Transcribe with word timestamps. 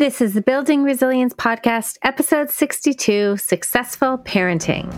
This 0.00 0.22
is 0.22 0.32
the 0.32 0.40
Building 0.40 0.82
Resilience 0.82 1.34
Podcast, 1.34 1.98
episode 2.02 2.48
62 2.48 3.36
Successful 3.36 4.16
Parenting. 4.16 4.88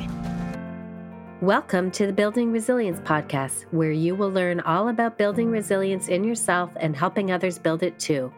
Welcome 1.41 1.91
to 1.91 2.07
the 2.07 2.13
Building 2.13 2.53
Resilience 2.53 3.01
Podcast, 3.01 3.65
where 3.73 3.91
you 3.91 4.15
will 4.15 4.30
learn 4.30 4.61
all 4.61 4.91
about 4.91 5.19
building 5.19 5.51
resilience 5.51 6.07
in 6.07 6.23
yourself 6.23 6.71
and 6.77 6.95
helping 6.95 7.33
others 7.33 7.59
build 7.59 7.83
it 7.83 7.99
too. 7.99 8.33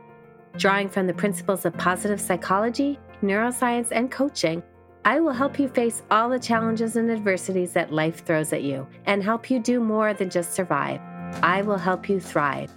Drawing 0.56 0.88
from 0.88 1.06
the 1.06 1.12
principles 1.12 1.66
of 1.66 1.77
positive 1.77 2.19
psychology, 2.19 2.98
neuroscience, 3.22 3.88
and 3.92 4.10
coaching, 4.10 4.62
I 5.04 5.20
will 5.20 5.34
help 5.34 5.58
you 5.58 5.68
face 5.68 6.02
all 6.10 6.30
the 6.30 6.38
challenges 6.38 6.96
and 6.96 7.10
adversities 7.10 7.74
that 7.74 7.92
life 7.92 8.24
throws 8.24 8.54
at 8.54 8.62
you 8.62 8.86
and 9.04 9.22
help 9.22 9.50
you 9.50 9.58
do 9.58 9.80
more 9.80 10.14
than 10.14 10.30
just 10.30 10.54
survive. 10.54 10.98
I 11.42 11.60
will 11.60 11.76
help 11.76 12.08
you 12.08 12.20
thrive. 12.20 12.72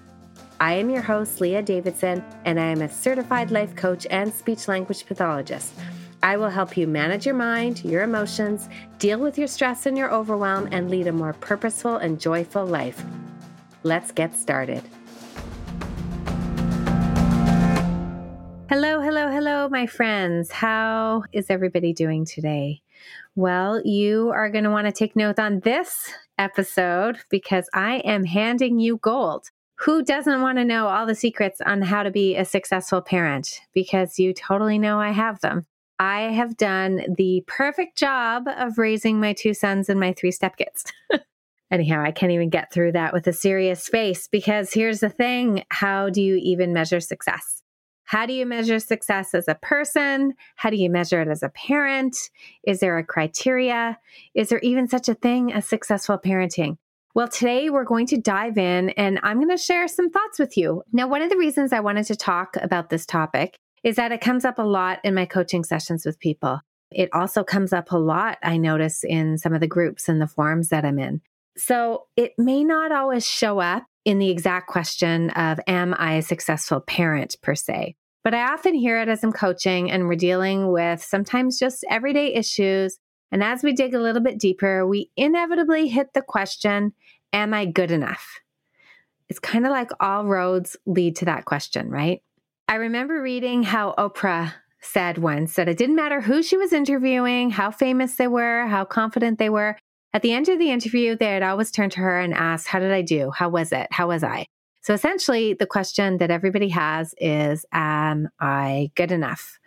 I 0.60 0.74
am 0.74 0.90
your 0.90 1.04
host, 1.04 1.40
Leah 1.40 1.62
Davidson, 1.62 2.24
and 2.46 2.60
I 2.60 2.66
am 2.66 2.82
a 2.82 2.90
certified 2.90 3.52
life 3.52 3.76
coach 3.76 4.08
and 4.10 4.34
speech 4.34 4.68
language 4.68 5.06
pathologist. 5.06 5.72
I 6.24 6.36
will 6.36 6.50
help 6.50 6.76
you 6.76 6.88
manage 6.88 7.28
your 7.28 7.36
mind, 7.36 7.86
your 7.86 8.02
emotions, 8.02 8.68
deal 8.98 9.20
with 9.20 9.38
your 9.38 9.48
stress 9.48 9.86
and 9.86 9.96
your 9.96 10.12
overwhelm, 10.12 10.68
and 10.72 10.90
lead 10.90 11.06
a 11.06 11.12
more 11.12 11.34
purposeful 11.34 11.98
and 11.98 12.20
joyful 12.20 12.66
life. 12.66 13.06
Let's 13.84 14.12
get 14.12 14.34
started. 14.36 14.82
Hello, 18.68 19.00
hello, 19.00 19.30
hello, 19.30 19.70
my 19.70 19.86
friends. 19.86 20.52
How 20.52 21.24
is 21.34 21.52
everybody 21.52 21.94
doing 21.94 22.26
today? 22.26 22.82
Well, 23.36 23.80
you 23.86 24.32
are 24.32 24.50
going 24.50 24.64
to 24.64 24.72
want 24.72 24.88
to 24.88 24.92
take 24.92 25.16
note 25.16 25.38
on 25.38 25.60
this 25.60 26.12
episode 26.40 27.20
because 27.30 27.70
I 27.76 27.98
am 27.98 28.26
handing 28.26 28.80
you 28.80 28.98
gold 28.98 29.52
who 29.80 30.04
doesn't 30.04 30.42
want 30.42 30.58
to 30.58 30.66
know 30.66 30.88
all 30.88 31.06
the 31.06 31.16
secrets 31.16 31.62
on 31.62 31.82
how 31.82 32.04
to 32.04 32.12
be 32.12 32.36
a 32.36 32.46
successful 32.46 33.02
parent? 33.02 33.62
Because 33.74 34.18
you 34.18 34.34
totally 34.34 34.80
know 34.80 35.00
I 35.00 35.12
have 35.12 35.40
them. 35.42 35.66
I 36.00 36.22
have 36.22 36.58
done 36.58 37.02
the 37.16 37.44
perfect 37.48 37.98
job 37.98 38.48
of 38.48 38.78
raising 38.78 39.20
my 39.20 39.34
two 39.34 39.54
sons 39.54 39.90
and 39.90 40.00
my 40.00 40.14
three 40.14 40.32
stepkids. 40.32 40.92
Anyhow, 41.72 42.02
I 42.02 42.12
can't 42.12 42.32
even 42.32 42.50
get 42.50 42.72
through 42.72 42.94
that 42.94 43.14
with 43.14 43.28
a 43.28 43.34
serious 43.34 43.88
face 43.88 44.28
because 44.28 44.74
here's 44.74 45.00
the 45.00 45.10
thing 45.10 45.64
how 45.70 46.10
do 46.10 46.22
you 46.22 46.36
even 46.42 46.74
measure 46.74 47.00
success? 47.00 47.62
How 48.06 48.26
do 48.26 48.32
you 48.32 48.46
measure 48.46 48.80
success 48.80 49.34
as 49.34 49.50
a 49.50 49.56
person? 49.56 50.34
How 50.56 50.70
do 50.70 50.78
you 50.78 50.90
measure 50.90 51.22
it 51.22 51.28
as 51.28 51.44
a 51.44 51.50
parent? 51.50 52.16
Is 52.66 52.80
there 52.80 52.98
a 52.98 53.04
criteria? 53.04 54.00
Is 54.34 54.48
there 54.50 54.60
even 54.60 54.88
such 54.88 55.10
a 55.10 55.14
thing 55.14 55.52
as 55.52 55.68
successful 55.68 56.18
parenting? 56.18 56.78
Well, 57.18 57.28
today 57.28 57.72
we're 57.72 57.84
going 57.84 58.06
to 58.08 58.22
dive 58.22 58.60
in 58.60 58.92
and 58.92 59.20
I'm 59.24 59.38
going 59.38 59.50
to 59.50 59.58
share 59.58 59.88
some 59.88 60.12
thoughts 60.12 60.38
with 60.38 60.56
you. 60.56 60.84
Now, 60.94 61.08
one 61.08 61.24
of 61.24 61.32
the 61.32 61.38
reasons 61.38 61.74
I 61.74 61.80
wanted 61.80 62.06
to 62.06 62.16
talk 62.16 62.56
about 62.62 62.92
this 62.92 63.08
topic 63.08 63.58
is 63.84 63.96
that 63.96 64.12
it 64.12 64.22
comes 64.22 64.46
up 64.46 64.60
a 64.60 64.62
lot 64.62 65.00
in 65.04 65.16
my 65.16 65.26
coaching 65.26 65.64
sessions 65.64 66.06
with 66.06 66.20
people. 66.20 66.60
It 66.92 67.10
also 67.14 67.44
comes 67.44 67.74
up 67.74 67.92
a 67.92 67.98
lot, 67.98 68.38
I 68.44 68.58
notice, 68.58 69.04
in 69.04 69.40
some 69.40 69.52
of 69.56 69.62
the 69.62 69.68
groups 69.68 70.08
and 70.08 70.22
the 70.22 70.28
forums 70.28 70.70
that 70.70 70.86
I'm 70.86 71.00
in. 71.00 71.22
So 71.58 72.04
it 72.16 72.34
may 72.38 72.64
not 72.64 72.92
always 72.92 73.26
show 73.26 73.58
up 73.58 73.88
in 74.06 74.20
the 74.20 74.30
exact 74.30 74.68
question 74.68 75.32
of, 75.32 75.60
Am 75.66 75.96
I 75.98 76.18
a 76.18 76.22
successful 76.22 76.82
parent 76.82 77.36
per 77.42 77.56
se? 77.56 77.96
But 78.24 78.36
I 78.36 78.54
often 78.54 78.76
hear 78.76 79.02
it 79.02 79.10
as 79.10 79.24
I'm 79.24 79.34
coaching 79.34 79.90
and 79.90 80.08
we're 80.08 80.18
dealing 80.18 80.72
with 80.72 81.02
sometimes 81.02 81.58
just 81.58 81.84
everyday 81.90 82.36
issues 82.36 83.00
and 83.32 83.44
as 83.44 83.64
we 83.64 83.74
dig 83.74 83.94
a 83.94 84.00
little 84.00 84.22
bit 84.22 84.40
deeper, 84.40 84.86
we 84.88 85.12
inevitably 85.18 85.88
hit 85.88 86.14
the 86.14 86.22
question 86.22 86.94
Am 87.38 87.54
I 87.54 87.66
good 87.66 87.92
enough? 87.92 88.40
It's 89.30 89.38
kind 89.38 89.68
of 89.68 89.72
like 89.72 89.92
all 90.00 90.26
roads 90.26 90.76
lead 90.88 91.18
to 91.18 91.26
that 91.26 91.46
question, 91.46 91.92
right? 91.92 92.24
I 92.68 92.76
remember 92.76 93.22
reading 93.22 93.62
how 93.62 93.94
Oprah 93.96 94.54
said 94.82 95.20
once 95.20 95.54
that 95.54 95.70
it 95.70 95.78
didn't 95.78 95.98
matter 95.98 96.20
who 96.20 96.42
she 96.42 96.58
was 96.58 96.74
interviewing, 96.74 97.52
how 97.52 97.70
famous 97.70 98.16
they 98.16 98.28
were, 98.28 98.66
how 98.66 98.86
confident 98.86 99.38
they 99.38 99.52
were. 99.52 99.78
At 100.16 100.24
the 100.24 100.34
end 100.34 100.50
of 100.50 100.58
the 100.58 100.72
interview, 100.72 101.16
they'd 101.16 101.44
always 101.44 101.70
turn 101.70 101.92
to 101.92 102.00
her 102.00 102.20
and 102.20 102.34
ask, 102.34 102.66
How 102.66 102.80
did 102.80 102.92
I 102.92 103.04
do? 103.04 103.30
How 103.30 103.50
was 103.50 103.72
it? 103.72 103.86
How 103.92 104.08
was 104.08 104.24
I? 104.24 104.48
So 104.82 104.96
essentially, 104.96 105.54
the 105.54 105.68
question 105.68 106.18
that 106.18 106.32
everybody 106.32 106.70
has 106.70 107.14
is, 107.20 107.68
Am 107.72 108.30
I 108.40 108.90
good 108.96 109.12
enough? 109.12 109.60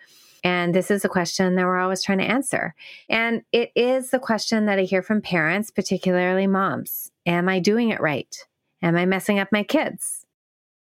And 0.43 0.75
this 0.75 0.91
is 0.91 1.05
a 1.05 1.09
question 1.09 1.55
that 1.55 1.67
we're 1.67 1.79
always 1.79 2.03
trying 2.03 2.19
to 2.19 2.25
answer. 2.25 2.75
And 3.09 3.43
it 3.53 3.71
is 3.77 4.11
the 4.11 4.19
question 4.19 4.67
that 4.67 4.81
I 4.81 4.83
hear 4.83 5.03
from 5.03 5.23
parents, 5.23 5.71
particularly 5.71 6.49
moms 6.49 7.10
Am 7.27 7.49
I 7.49 7.59
doing 7.59 7.91
it 7.91 8.01
right? 8.01 8.35
Am 8.83 8.97
I 8.97 9.07
messing 9.07 9.39
up 9.39 9.49
my 9.53 9.63
kids? 9.63 10.25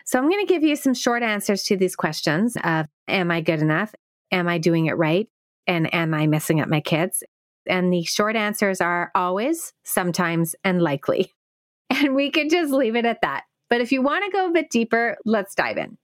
So 0.05 0.19
I'm 0.19 0.29
going 0.31 0.47
to 0.47 0.53
give 0.53 0.63
you 0.63 0.77
some 0.77 0.95
short 0.95 1.23
answers 1.23 1.65
to 1.65 1.77
these 1.77 1.97
questions 1.97 2.57
of 2.63 2.87
Am 3.09 3.31
I 3.31 3.41
good 3.41 3.61
enough? 3.61 3.95
Am 4.31 4.49
I 4.49 4.59
doing 4.59 4.87
it 4.87 4.97
right? 4.97 5.29
And 5.67 5.93
am 5.93 6.15
I 6.15 6.27
messing 6.27 6.61
up 6.61 6.69
my 6.69 6.81
kids? 6.81 7.23
And 7.69 7.93
the 7.93 8.05
short 8.05 8.37
answers 8.37 8.81
are 8.81 9.11
always, 9.15 9.73
sometimes, 9.85 10.55
and 10.65 10.83
likely. 10.83 11.33
And 11.89 12.17
we 12.17 12.33
could 12.33 12.51
just 12.51 12.73
leave 12.73 12.97
it 12.97 13.07
at 13.07 13.21
that. 13.23 13.45
But 13.71 13.81
if 13.81 13.93
you 13.93 14.03
want 14.03 14.25
to 14.25 14.31
go 14.31 14.49
a 14.49 14.53
bit 14.53 14.71
deeper, 14.71 15.17
let's 15.25 15.55
dive 15.55 15.79
in. 15.79 15.97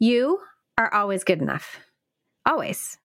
You 0.00 0.40
are 0.76 0.92
always 0.92 1.22
good 1.22 1.40
enough. 1.40 1.78
Always. 2.44 2.98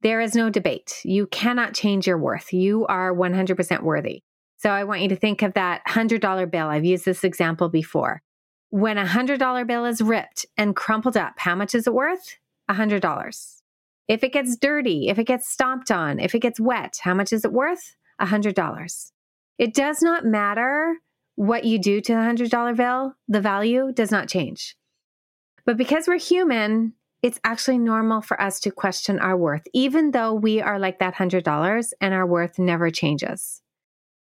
There 0.00 0.22
is 0.22 0.34
no 0.34 0.48
debate. 0.48 1.00
You 1.04 1.26
cannot 1.26 1.74
change 1.74 2.06
your 2.06 2.16
worth. 2.16 2.52
You 2.54 2.86
are 2.86 3.14
100% 3.14 3.82
worthy. 3.82 4.22
So 4.62 4.70
I 4.70 4.84
want 4.84 5.00
you 5.00 5.08
to 5.08 5.16
think 5.16 5.42
of 5.42 5.54
that 5.54 5.82
$100 5.88 6.48
bill. 6.48 6.68
I've 6.68 6.84
used 6.84 7.04
this 7.04 7.24
example 7.24 7.68
before. 7.68 8.22
When 8.70 8.96
a 8.96 9.04
$100 9.04 9.66
bill 9.66 9.84
is 9.86 10.00
ripped 10.00 10.46
and 10.56 10.76
crumpled 10.76 11.16
up, 11.16 11.32
how 11.38 11.56
much 11.56 11.74
is 11.74 11.88
it 11.88 11.92
worth? 11.92 12.36
$100. 12.70 13.62
If 14.06 14.22
it 14.22 14.32
gets 14.32 14.56
dirty, 14.56 15.08
if 15.08 15.18
it 15.18 15.24
gets 15.26 15.50
stomped 15.50 15.90
on, 15.90 16.20
if 16.20 16.32
it 16.36 16.38
gets 16.38 16.60
wet, 16.60 17.00
how 17.02 17.12
much 17.12 17.32
is 17.32 17.44
it 17.44 17.52
worth? 17.52 17.96
$100. 18.20 19.10
It 19.58 19.74
does 19.74 20.00
not 20.00 20.24
matter 20.24 20.94
what 21.34 21.64
you 21.64 21.80
do 21.80 22.00
to 22.00 22.12
the 22.12 22.20
$100 22.20 22.76
bill, 22.76 23.16
the 23.26 23.40
value 23.40 23.90
does 23.92 24.12
not 24.12 24.28
change. 24.28 24.76
But 25.66 25.76
because 25.76 26.06
we're 26.06 26.20
human, 26.20 26.92
it's 27.20 27.40
actually 27.42 27.78
normal 27.78 28.20
for 28.20 28.40
us 28.40 28.60
to 28.60 28.70
question 28.70 29.18
our 29.18 29.36
worth, 29.36 29.66
even 29.74 30.12
though 30.12 30.32
we 30.32 30.60
are 30.60 30.78
like 30.78 31.00
that 31.00 31.16
$100 31.16 31.92
and 32.00 32.14
our 32.14 32.26
worth 32.26 32.60
never 32.60 32.90
changes. 32.90 33.60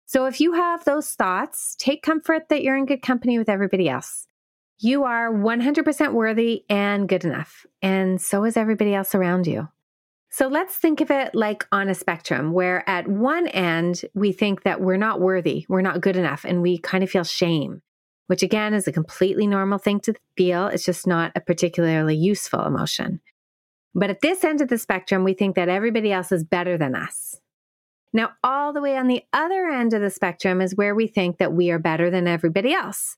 So 0.07 0.25
if 0.25 0.41
you 0.41 0.53
have 0.53 0.83
those 0.83 1.11
thoughts, 1.11 1.75
take 1.77 2.01
comfort 2.01 2.49
that 2.49 2.63
you're 2.63 2.75
in 2.75 2.87
good 2.87 3.01
company 3.01 3.37
with 3.37 3.49
everybody 3.49 3.87
else. 3.87 4.27
You 4.79 5.03
are 5.03 5.31
100% 5.31 6.13
worthy 6.13 6.63
and 6.69 7.07
good 7.07 7.23
enough, 7.23 7.65
and 7.81 8.19
so 8.19 8.43
is 8.43 8.57
everybody 8.57 8.95
else 8.95 9.13
around 9.13 9.45
you. 9.45 9.67
So 10.29 10.47
let's 10.47 10.75
think 10.75 11.01
of 11.01 11.11
it 11.11 11.35
like 11.35 11.65
on 11.71 11.89
a 11.89 11.95
spectrum 11.95 12.51
where 12.51 12.87
at 12.89 13.07
one 13.07 13.47
end, 13.47 14.01
we 14.13 14.31
think 14.31 14.63
that 14.63 14.81
we're 14.81 14.97
not 14.97 15.21
worthy, 15.21 15.65
we're 15.69 15.81
not 15.81 16.01
good 16.01 16.17
enough, 16.17 16.43
and 16.43 16.61
we 16.61 16.79
kind 16.79 17.03
of 17.03 17.09
feel 17.09 17.23
shame 17.23 17.81
which 18.27 18.43
again 18.43 18.73
is 18.73 18.87
a 18.87 18.91
completely 18.91 19.47
normal 19.47 19.79
thing 19.79 19.99
to 20.01 20.13
feel. 20.37 20.67
It's 20.67 20.85
just 20.85 21.07
not 21.07 21.31
a 21.35 21.41
particularly 21.41 22.15
useful 22.15 22.65
emotion. 22.65 23.21
But 23.95 24.09
at 24.09 24.21
this 24.21 24.43
end 24.43 24.61
of 24.61 24.67
the 24.67 24.77
spectrum, 24.77 25.23
we 25.23 25.33
think 25.33 25.55
that 25.55 25.69
everybody 25.69 26.11
else 26.11 26.31
is 26.31 26.43
better 26.43 26.77
than 26.77 26.93
us. 26.93 27.39
Now, 28.13 28.31
all 28.43 28.73
the 28.73 28.81
way 28.81 28.97
on 28.97 29.07
the 29.07 29.23
other 29.33 29.67
end 29.67 29.93
of 29.93 30.01
the 30.01 30.09
spectrum 30.09 30.61
is 30.61 30.75
where 30.75 30.95
we 30.95 31.07
think 31.07 31.37
that 31.37 31.53
we 31.53 31.71
are 31.71 31.79
better 31.79 32.09
than 32.09 32.27
everybody 32.27 32.73
else. 32.73 33.17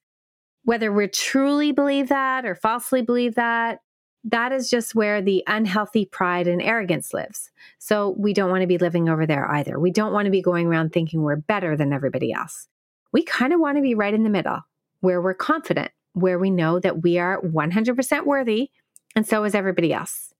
Whether 0.63 0.91
we 0.91 1.07
truly 1.07 1.71
believe 1.71 2.09
that 2.09 2.45
or 2.45 2.55
falsely 2.55 3.01
believe 3.01 3.35
that, 3.35 3.79
that 4.25 4.51
is 4.51 4.69
just 4.69 4.95
where 4.95 5.21
the 5.21 5.43
unhealthy 5.47 6.05
pride 6.05 6.47
and 6.47 6.61
arrogance 6.61 7.13
lives. 7.13 7.51
So 7.77 8.15
we 8.17 8.33
don't 8.33 8.49
want 8.49 8.61
to 8.61 8.67
be 8.67 8.77
living 8.77 9.07
over 9.07 9.25
there 9.25 9.49
either. 9.49 9.79
We 9.79 9.91
don't 9.91 10.11
want 10.11 10.25
to 10.25 10.31
be 10.31 10.41
going 10.41 10.67
around 10.67 10.91
thinking 10.91 11.21
we're 11.21 11.37
better 11.37 11.77
than 11.77 11.93
everybody 11.93 12.33
else. 12.33 12.67
We 13.13 13.23
kind 13.23 13.53
of 13.53 13.59
want 13.59 13.77
to 13.77 13.81
be 13.81 13.95
right 13.95 14.13
in 14.13 14.23
the 14.23 14.29
middle 14.29 14.59
where 15.01 15.21
we're 15.21 15.33
confident, 15.33 15.91
where 16.13 16.37
we 16.37 16.51
know 16.51 16.79
that 16.79 17.01
we 17.03 17.17
are 17.17 17.41
100% 17.41 18.25
worthy, 18.25 18.69
and 19.15 19.25
so 19.25 19.43
is 19.45 19.55
everybody 19.55 19.93
else. 19.93 20.33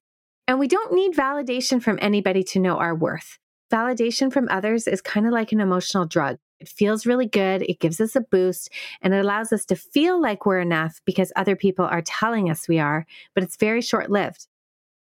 And 0.47 0.59
we 0.59 0.67
don't 0.67 0.93
need 0.93 1.15
validation 1.15 1.81
from 1.81 1.97
anybody 2.01 2.43
to 2.43 2.59
know 2.59 2.77
our 2.77 2.93
worth. 2.93 3.39
Validation 3.71 4.31
from 4.31 4.47
others 4.49 4.87
is 4.87 5.01
kind 5.01 5.25
of 5.25 5.31
like 5.31 5.51
an 5.51 5.61
emotional 5.61 6.05
drug. 6.05 6.37
It 6.59 6.67
feels 6.67 7.05
really 7.05 7.27
good, 7.27 7.61
it 7.61 7.79
gives 7.79 8.01
us 8.01 8.15
a 8.15 8.21
boost, 8.21 8.69
and 9.01 9.13
it 9.13 9.19
allows 9.19 9.53
us 9.53 9.63
to 9.65 9.75
feel 9.75 10.21
like 10.21 10.45
we're 10.45 10.59
enough 10.59 11.01
because 11.05 11.31
other 11.35 11.55
people 11.55 11.85
are 11.85 12.01
telling 12.01 12.49
us 12.49 12.67
we 12.67 12.79
are, 12.79 13.05
but 13.33 13.43
it's 13.43 13.55
very 13.55 13.81
short 13.81 14.09
lived. 14.09 14.47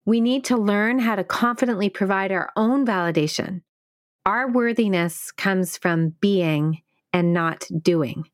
We 0.04 0.20
need 0.20 0.44
to 0.44 0.56
learn 0.56 0.98
how 0.98 1.16
to 1.16 1.24
confidently 1.24 1.88
provide 1.88 2.32
our 2.32 2.50
own 2.56 2.84
validation. 2.86 3.62
Our 4.26 4.50
worthiness 4.50 5.32
comes 5.32 5.78
from 5.78 6.10
being 6.20 6.82
and 7.12 7.32
not 7.32 7.66
doing. 7.80 8.24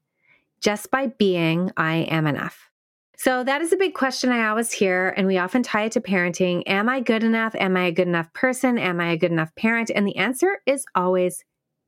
Just 0.60 0.90
by 0.90 1.08
being, 1.08 1.70
I 1.76 1.96
am 1.96 2.26
enough. 2.26 2.70
So 3.16 3.44
that 3.44 3.62
is 3.62 3.72
a 3.72 3.76
big 3.76 3.94
question 3.94 4.30
I 4.30 4.48
always 4.48 4.72
hear, 4.72 5.14
and 5.16 5.26
we 5.26 5.38
often 5.38 5.62
tie 5.62 5.84
it 5.84 5.92
to 5.92 6.00
parenting. 6.00 6.62
Am 6.66 6.88
I 6.88 7.00
good 7.00 7.22
enough? 7.22 7.54
Am 7.54 7.76
I 7.76 7.86
a 7.86 7.92
good 7.92 8.08
enough 8.08 8.32
person? 8.32 8.76
Am 8.78 9.00
I 9.00 9.12
a 9.12 9.16
good 9.16 9.30
enough 9.30 9.54
parent? 9.54 9.90
And 9.94 10.06
the 10.06 10.16
answer 10.16 10.60
is 10.66 10.84
always 10.94 11.44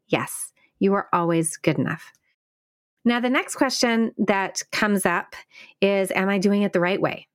yes. 0.06 0.52
You 0.78 0.94
are 0.94 1.08
always 1.12 1.56
good 1.56 1.78
enough. 1.78 2.12
Now, 3.04 3.20
the 3.20 3.30
next 3.30 3.56
question 3.56 4.12
that 4.18 4.62
comes 4.72 5.06
up 5.06 5.34
is 5.80 6.10
Am 6.12 6.28
I 6.28 6.38
doing 6.38 6.62
it 6.62 6.72
the 6.72 6.80
right 6.80 7.00
way? 7.00 7.28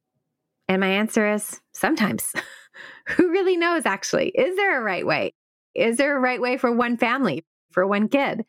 And 0.68 0.80
my 0.80 0.90
answer 0.90 1.34
is 1.34 1.60
sometimes. 1.74 2.34
Who 3.10 3.30
really 3.30 3.58
knows, 3.58 3.86
actually? 3.86 4.30
Is 4.30 4.56
there 4.56 4.80
a 4.80 4.84
right 4.84 5.06
way? 5.06 5.34
Is 5.76 5.98
there 5.98 6.16
a 6.16 6.20
right 6.20 6.42
way 6.42 6.58
for 6.58 6.72
one 6.72 6.98
family, 6.98 7.46
for 7.72 7.86
one 7.86 8.08
kid? 8.08 8.46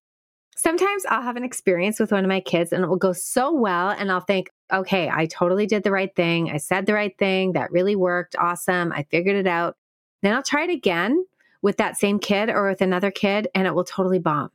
Sometimes 0.56 1.04
I'll 1.06 1.22
have 1.22 1.36
an 1.36 1.44
experience 1.44 1.98
with 1.98 2.12
one 2.12 2.24
of 2.24 2.28
my 2.28 2.40
kids 2.40 2.72
and 2.72 2.84
it 2.84 2.88
will 2.88 2.96
go 2.96 3.12
so 3.12 3.52
well. 3.52 3.90
And 3.90 4.12
I'll 4.12 4.20
think, 4.20 4.50
okay, 4.72 5.10
I 5.12 5.26
totally 5.26 5.66
did 5.66 5.82
the 5.82 5.90
right 5.90 6.14
thing. 6.14 6.50
I 6.50 6.58
said 6.58 6.86
the 6.86 6.94
right 6.94 7.16
thing. 7.18 7.52
That 7.52 7.72
really 7.72 7.96
worked. 7.96 8.36
Awesome. 8.36 8.92
I 8.92 9.04
figured 9.04 9.36
it 9.36 9.46
out. 9.46 9.76
Then 10.22 10.34
I'll 10.34 10.42
try 10.42 10.64
it 10.64 10.70
again 10.70 11.24
with 11.62 11.78
that 11.78 11.96
same 11.96 12.18
kid 12.18 12.50
or 12.50 12.68
with 12.68 12.82
another 12.82 13.10
kid 13.10 13.48
and 13.54 13.66
it 13.66 13.74
will 13.74 13.84
totally 13.84 14.18
bomb. 14.18 14.50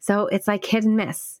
So 0.00 0.26
it's 0.26 0.48
like 0.48 0.64
hit 0.64 0.84
and 0.84 0.96
miss. 0.96 1.40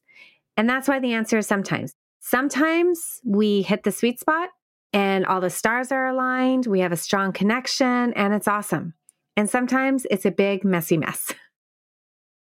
And 0.56 0.68
that's 0.68 0.88
why 0.88 0.98
the 0.98 1.12
answer 1.12 1.38
is 1.38 1.46
sometimes. 1.46 1.94
Sometimes 2.20 3.20
we 3.24 3.62
hit 3.62 3.82
the 3.82 3.92
sweet 3.92 4.20
spot 4.20 4.50
and 4.92 5.24
all 5.26 5.40
the 5.40 5.50
stars 5.50 5.92
are 5.92 6.08
aligned. 6.08 6.66
We 6.66 6.80
have 6.80 6.92
a 6.92 6.96
strong 6.96 7.32
connection 7.32 8.12
and 8.14 8.34
it's 8.34 8.48
awesome. 8.48 8.94
And 9.36 9.48
sometimes 9.48 10.06
it's 10.10 10.24
a 10.24 10.30
big, 10.30 10.64
messy 10.64 10.96
mess. 10.96 11.32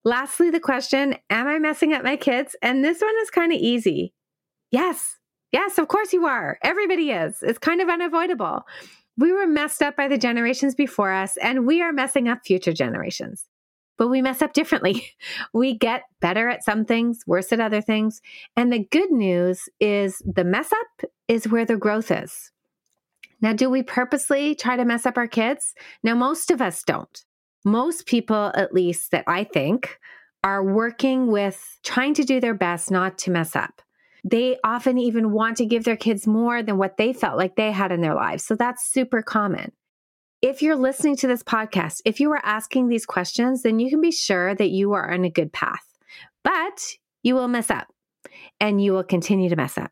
Lastly, 0.06 0.50
the 0.50 0.60
question 0.60 1.16
Am 1.30 1.48
I 1.48 1.58
messing 1.58 1.92
up 1.92 2.04
my 2.04 2.16
kids? 2.16 2.54
And 2.62 2.84
this 2.84 3.00
one 3.00 3.14
is 3.22 3.28
kind 3.28 3.52
of 3.52 3.58
easy. 3.58 4.14
Yes. 4.70 5.16
Yes, 5.50 5.78
of 5.78 5.88
course 5.88 6.12
you 6.12 6.26
are. 6.26 6.60
Everybody 6.62 7.10
is. 7.10 7.38
It's 7.42 7.58
kind 7.58 7.80
of 7.80 7.88
unavoidable. 7.88 8.62
We 9.18 9.32
were 9.32 9.48
messed 9.48 9.82
up 9.82 9.96
by 9.96 10.06
the 10.06 10.16
generations 10.16 10.76
before 10.76 11.10
us, 11.10 11.36
and 11.38 11.66
we 11.66 11.82
are 11.82 11.92
messing 11.92 12.28
up 12.28 12.38
future 12.44 12.72
generations. 12.72 13.46
But 13.98 14.06
we 14.06 14.22
mess 14.22 14.42
up 14.42 14.52
differently. 14.52 15.10
We 15.52 15.76
get 15.76 16.02
better 16.20 16.48
at 16.48 16.62
some 16.62 16.84
things, 16.84 17.24
worse 17.26 17.52
at 17.52 17.58
other 17.58 17.80
things. 17.80 18.20
And 18.56 18.72
the 18.72 18.86
good 18.92 19.10
news 19.10 19.68
is 19.80 20.22
the 20.24 20.44
mess 20.44 20.70
up 20.70 21.10
is 21.26 21.48
where 21.48 21.64
the 21.64 21.76
growth 21.76 22.12
is. 22.12 22.52
Now, 23.40 23.54
do 23.54 23.68
we 23.68 23.82
purposely 23.82 24.54
try 24.54 24.76
to 24.76 24.84
mess 24.84 25.04
up 25.04 25.18
our 25.18 25.26
kids? 25.26 25.74
Now, 26.04 26.14
most 26.14 26.52
of 26.52 26.60
us 26.62 26.84
don't. 26.84 27.24
Most 27.66 28.06
people, 28.06 28.52
at 28.54 28.72
least 28.72 29.10
that 29.10 29.24
I 29.26 29.42
think, 29.42 29.98
are 30.44 30.62
working 30.62 31.26
with 31.26 31.80
trying 31.82 32.14
to 32.14 32.22
do 32.22 32.38
their 32.40 32.54
best 32.54 32.92
not 32.92 33.18
to 33.18 33.32
mess 33.32 33.56
up. 33.56 33.82
They 34.22 34.56
often 34.62 34.98
even 34.98 35.32
want 35.32 35.56
to 35.56 35.66
give 35.66 35.82
their 35.82 35.96
kids 35.96 36.28
more 36.28 36.62
than 36.62 36.78
what 36.78 36.96
they 36.96 37.12
felt 37.12 37.36
like 37.36 37.56
they 37.56 37.72
had 37.72 37.90
in 37.90 38.02
their 38.02 38.14
lives. 38.14 38.44
So 38.44 38.54
that's 38.54 38.88
super 38.88 39.20
common. 39.20 39.72
If 40.40 40.62
you're 40.62 40.76
listening 40.76 41.16
to 41.16 41.26
this 41.26 41.42
podcast, 41.42 42.02
if 42.04 42.20
you 42.20 42.30
are 42.30 42.40
asking 42.44 42.86
these 42.86 43.04
questions, 43.04 43.62
then 43.62 43.80
you 43.80 43.90
can 43.90 44.00
be 44.00 44.12
sure 44.12 44.54
that 44.54 44.70
you 44.70 44.92
are 44.92 45.12
on 45.12 45.24
a 45.24 45.30
good 45.30 45.52
path. 45.52 45.82
But 46.44 46.94
you 47.24 47.34
will 47.34 47.48
mess 47.48 47.68
up 47.68 47.88
and 48.60 48.80
you 48.80 48.92
will 48.92 49.02
continue 49.02 49.48
to 49.48 49.56
mess 49.56 49.76
up. 49.76 49.90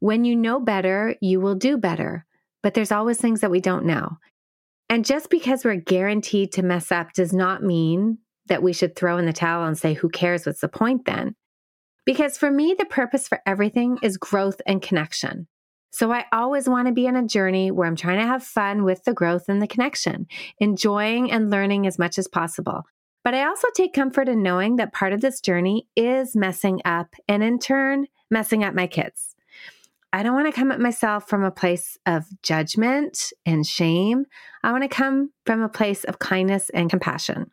When 0.00 0.24
you 0.24 0.34
know 0.34 0.58
better, 0.58 1.14
you 1.20 1.40
will 1.40 1.54
do 1.54 1.76
better. 1.76 2.26
But 2.60 2.74
there's 2.74 2.90
always 2.90 3.18
things 3.18 3.40
that 3.42 3.52
we 3.52 3.60
don't 3.60 3.84
know. 3.84 4.18
And 4.88 5.04
just 5.04 5.30
because 5.30 5.64
we're 5.64 5.76
guaranteed 5.76 6.52
to 6.52 6.62
mess 6.62 6.92
up 6.92 7.12
does 7.12 7.32
not 7.32 7.62
mean 7.62 8.18
that 8.46 8.62
we 8.62 8.72
should 8.72 8.94
throw 8.94 9.18
in 9.18 9.26
the 9.26 9.32
towel 9.32 9.66
and 9.66 9.78
say, 9.78 9.94
who 9.94 10.08
cares? 10.08 10.44
What's 10.44 10.60
the 10.60 10.68
point 10.68 11.06
then? 11.06 11.34
Because 12.04 12.36
for 12.36 12.50
me, 12.50 12.74
the 12.78 12.84
purpose 12.84 13.26
for 13.26 13.40
everything 13.46 13.98
is 14.02 14.18
growth 14.18 14.60
and 14.66 14.82
connection. 14.82 15.48
So 15.90 16.12
I 16.12 16.24
always 16.32 16.68
want 16.68 16.88
to 16.88 16.92
be 16.92 17.08
on 17.08 17.16
a 17.16 17.26
journey 17.26 17.70
where 17.70 17.86
I'm 17.86 17.96
trying 17.96 18.18
to 18.18 18.26
have 18.26 18.42
fun 18.42 18.84
with 18.84 19.04
the 19.04 19.14
growth 19.14 19.44
and 19.48 19.62
the 19.62 19.66
connection, 19.66 20.26
enjoying 20.58 21.30
and 21.30 21.50
learning 21.50 21.86
as 21.86 21.98
much 21.98 22.18
as 22.18 22.28
possible. 22.28 22.82
But 23.22 23.34
I 23.34 23.46
also 23.46 23.68
take 23.74 23.94
comfort 23.94 24.28
in 24.28 24.42
knowing 24.42 24.76
that 24.76 24.92
part 24.92 25.14
of 25.14 25.22
this 25.22 25.40
journey 25.40 25.88
is 25.96 26.36
messing 26.36 26.82
up 26.84 27.14
and 27.26 27.42
in 27.42 27.58
turn, 27.58 28.06
messing 28.30 28.62
up 28.64 28.74
my 28.74 28.86
kids. 28.86 29.33
I 30.14 30.22
don't 30.22 30.36
want 30.36 30.46
to 30.46 30.52
come 30.52 30.70
at 30.70 30.78
myself 30.78 31.28
from 31.28 31.42
a 31.42 31.50
place 31.50 31.98
of 32.06 32.24
judgment 32.40 33.32
and 33.44 33.66
shame. 33.66 34.26
I 34.62 34.70
want 34.70 34.84
to 34.84 34.88
come 34.88 35.32
from 35.44 35.60
a 35.60 35.68
place 35.68 36.04
of 36.04 36.20
kindness 36.20 36.70
and 36.70 36.88
compassion. 36.88 37.50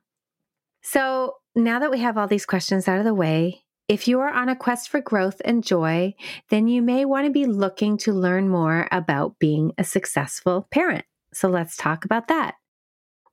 So 0.84 1.38
now 1.56 1.80
that 1.80 1.90
we 1.90 1.98
have 2.02 2.20
all 2.20 2.28
these 2.28 2.46
questions 2.46 2.88
out 2.88 3.00
of 3.00 3.04
the 3.04 3.16
way, 3.16 3.64
if 3.88 4.08
you 4.08 4.20
are 4.20 4.30
on 4.30 4.48
a 4.48 4.56
quest 4.56 4.90
for 4.90 5.02
growth 5.02 5.42
and 5.44 5.64
joy, 5.64 6.14
then 6.52 6.68
you 6.68 6.84
may 6.84 7.04
want 7.04 7.26
to 7.26 7.32
be 7.32 7.48
looking 7.48 7.98
to 7.98 8.14
learn 8.14 8.48
more 8.48 8.88
about 8.92 9.40
being 9.40 9.72
a 9.80 9.84
successful 9.84 10.68
parent. 10.70 11.06
So 11.34 11.50
let's 11.50 11.76
talk 11.76 12.06
about 12.06 12.28
that. 12.28 12.54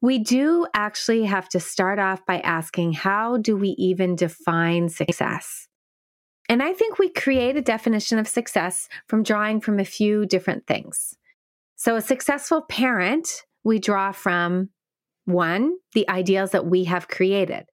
We 0.01 0.21
do 0.21 0.67
actually 0.73 1.27
have 1.27 1.51
to 1.51 1.61
start 1.61 1.99
off 1.99 2.25
by 2.25 2.41
asking 2.41 2.95
how 2.95 3.37
do 3.37 3.59
we 3.59 3.75
even 3.77 4.17
define 4.17 4.89
success? 4.89 5.68
And 6.49 6.63
I 6.63 6.73
think 6.73 6.99
we 6.99 7.11
create 7.11 7.57
a 7.57 7.63
definition 7.63 8.19
of 8.19 8.27
success 8.27 8.89
from 9.07 9.23
drawing 9.23 9.61
from 9.61 9.79
a 9.79 9.85
few 9.85 10.25
different 10.25 10.67
things. 10.67 11.17
So, 11.77 11.97
a 11.97 12.01
successful 12.01 12.63
parent, 12.63 13.45
we 13.65 13.79
draw 13.79 14.13
from 14.13 14.71
one, 15.27 15.77
the 15.93 16.09
ideals 16.09 16.51
that 16.53 16.67
we 16.67 16.85
have 16.85 17.09
created. 17.09 17.67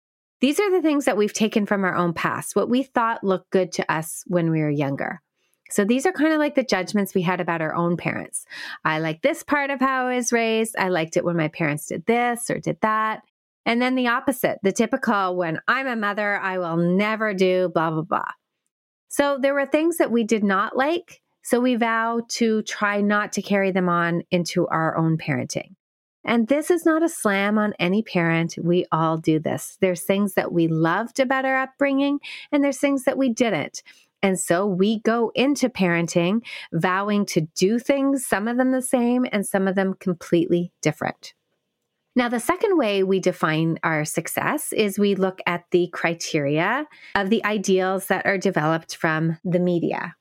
These 0.40 0.58
are 0.58 0.70
the 0.70 0.82
things 0.82 1.04
that 1.04 1.16
we've 1.16 1.32
taken 1.32 1.66
from 1.66 1.84
our 1.84 1.94
own 1.94 2.14
past, 2.14 2.56
what 2.56 2.68
we 2.68 2.82
thought 2.82 3.22
looked 3.22 3.50
good 3.50 3.70
to 3.72 3.92
us 3.92 4.24
when 4.26 4.50
we 4.50 4.60
were 4.60 4.70
younger. 4.70 5.20
So 5.70 5.84
these 5.84 6.04
are 6.04 6.12
kind 6.12 6.32
of 6.32 6.38
like 6.38 6.54
the 6.54 6.64
judgments 6.64 7.14
we 7.14 7.22
had 7.22 7.40
about 7.40 7.62
our 7.62 7.74
own 7.74 7.96
parents. 7.96 8.44
I 8.84 8.98
like 8.98 9.22
this 9.22 9.42
part 9.42 9.70
of 9.70 9.80
how 9.80 10.08
I 10.08 10.16
was 10.16 10.32
raised. 10.32 10.74
I 10.76 10.88
liked 10.88 11.16
it 11.16 11.24
when 11.24 11.36
my 11.36 11.48
parents 11.48 11.86
did 11.86 12.04
this 12.06 12.50
or 12.50 12.58
did 12.58 12.78
that. 12.80 13.22
And 13.64 13.80
then 13.80 13.94
the 13.94 14.08
opposite, 14.08 14.58
the 14.62 14.72
typical 14.72 15.36
when 15.36 15.60
I'm 15.68 15.86
a 15.86 15.96
mother, 15.96 16.36
I 16.38 16.58
will 16.58 16.76
never 16.76 17.32
do 17.32 17.70
blah, 17.72 17.90
blah, 17.90 18.02
blah. 18.02 18.32
So 19.12 19.36
there 19.38 19.52
were 19.52 19.66
things 19.66 19.98
that 19.98 20.10
we 20.10 20.24
did 20.24 20.42
not 20.42 20.74
like. 20.74 21.20
So 21.42 21.60
we 21.60 21.76
vow 21.76 22.22
to 22.30 22.62
try 22.62 23.02
not 23.02 23.30
to 23.32 23.42
carry 23.42 23.70
them 23.70 23.86
on 23.90 24.22
into 24.30 24.66
our 24.68 24.96
own 24.96 25.18
parenting. 25.18 25.74
And 26.24 26.48
this 26.48 26.70
is 26.70 26.86
not 26.86 27.02
a 27.02 27.10
slam 27.10 27.58
on 27.58 27.74
any 27.78 28.02
parent. 28.02 28.56
We 28.56 28.86
all 28.90 29.18
do 29.18 29.38
this. 29.38 29.76
There's 29.82 30.00
things 30.00 30.32
that 30.34 30.50
we 30.50 30.66
loved 30.66 31.20
about 31.20 31.44
our 31.44 31.58
upbringing, 31.58 32.20
and 32.52 32.64
there's 32.64 32.78
things 32.78 33.04
that 33.04 33.18
we 33.18 33.28
didn't. 33.28 33.82
And 34.22 34.40
so 34.40 34.66
we 34.66 35.00
go 35.00 35.30
into 35.34 35.68
parenting 35.68 36.40
vowing 36.72 37.26
to 37.26 37.42
do 37.54 37.78
things, 37.78 38.26
some 38.26 38.48
of 38.48 38.56
them 38.56 38.70
the 38.70 38.80
same 38.80 39.26
and 39.30 39.44
some 39.46 39.68
of 39.68 39.74
them 39.74 39.92
completely 39.92 40.72
different. 40.80 41.34
Now, 42.14 42.28
the 42.28 42.40
second 42.40 42.76
way 42.76 43.02
we 43.02 43.20
define 43.20 43.78
our 43.82 44.04
success 44.04 44.72
is 44.72 44.98
we 44.98 45.14
look 45.14 45.40
at 45.46 45.64
the 45.70 45.88
criteria 45.88 46.86
of 47.14 47.30
the 47.30 47.42
ideals 47.44 48.06
that 48.06 48.26
are 48.26 48.36
developed 48.36 48.96
from 48.96 49.38
the 49.44 49.58
media. 49.58 50.14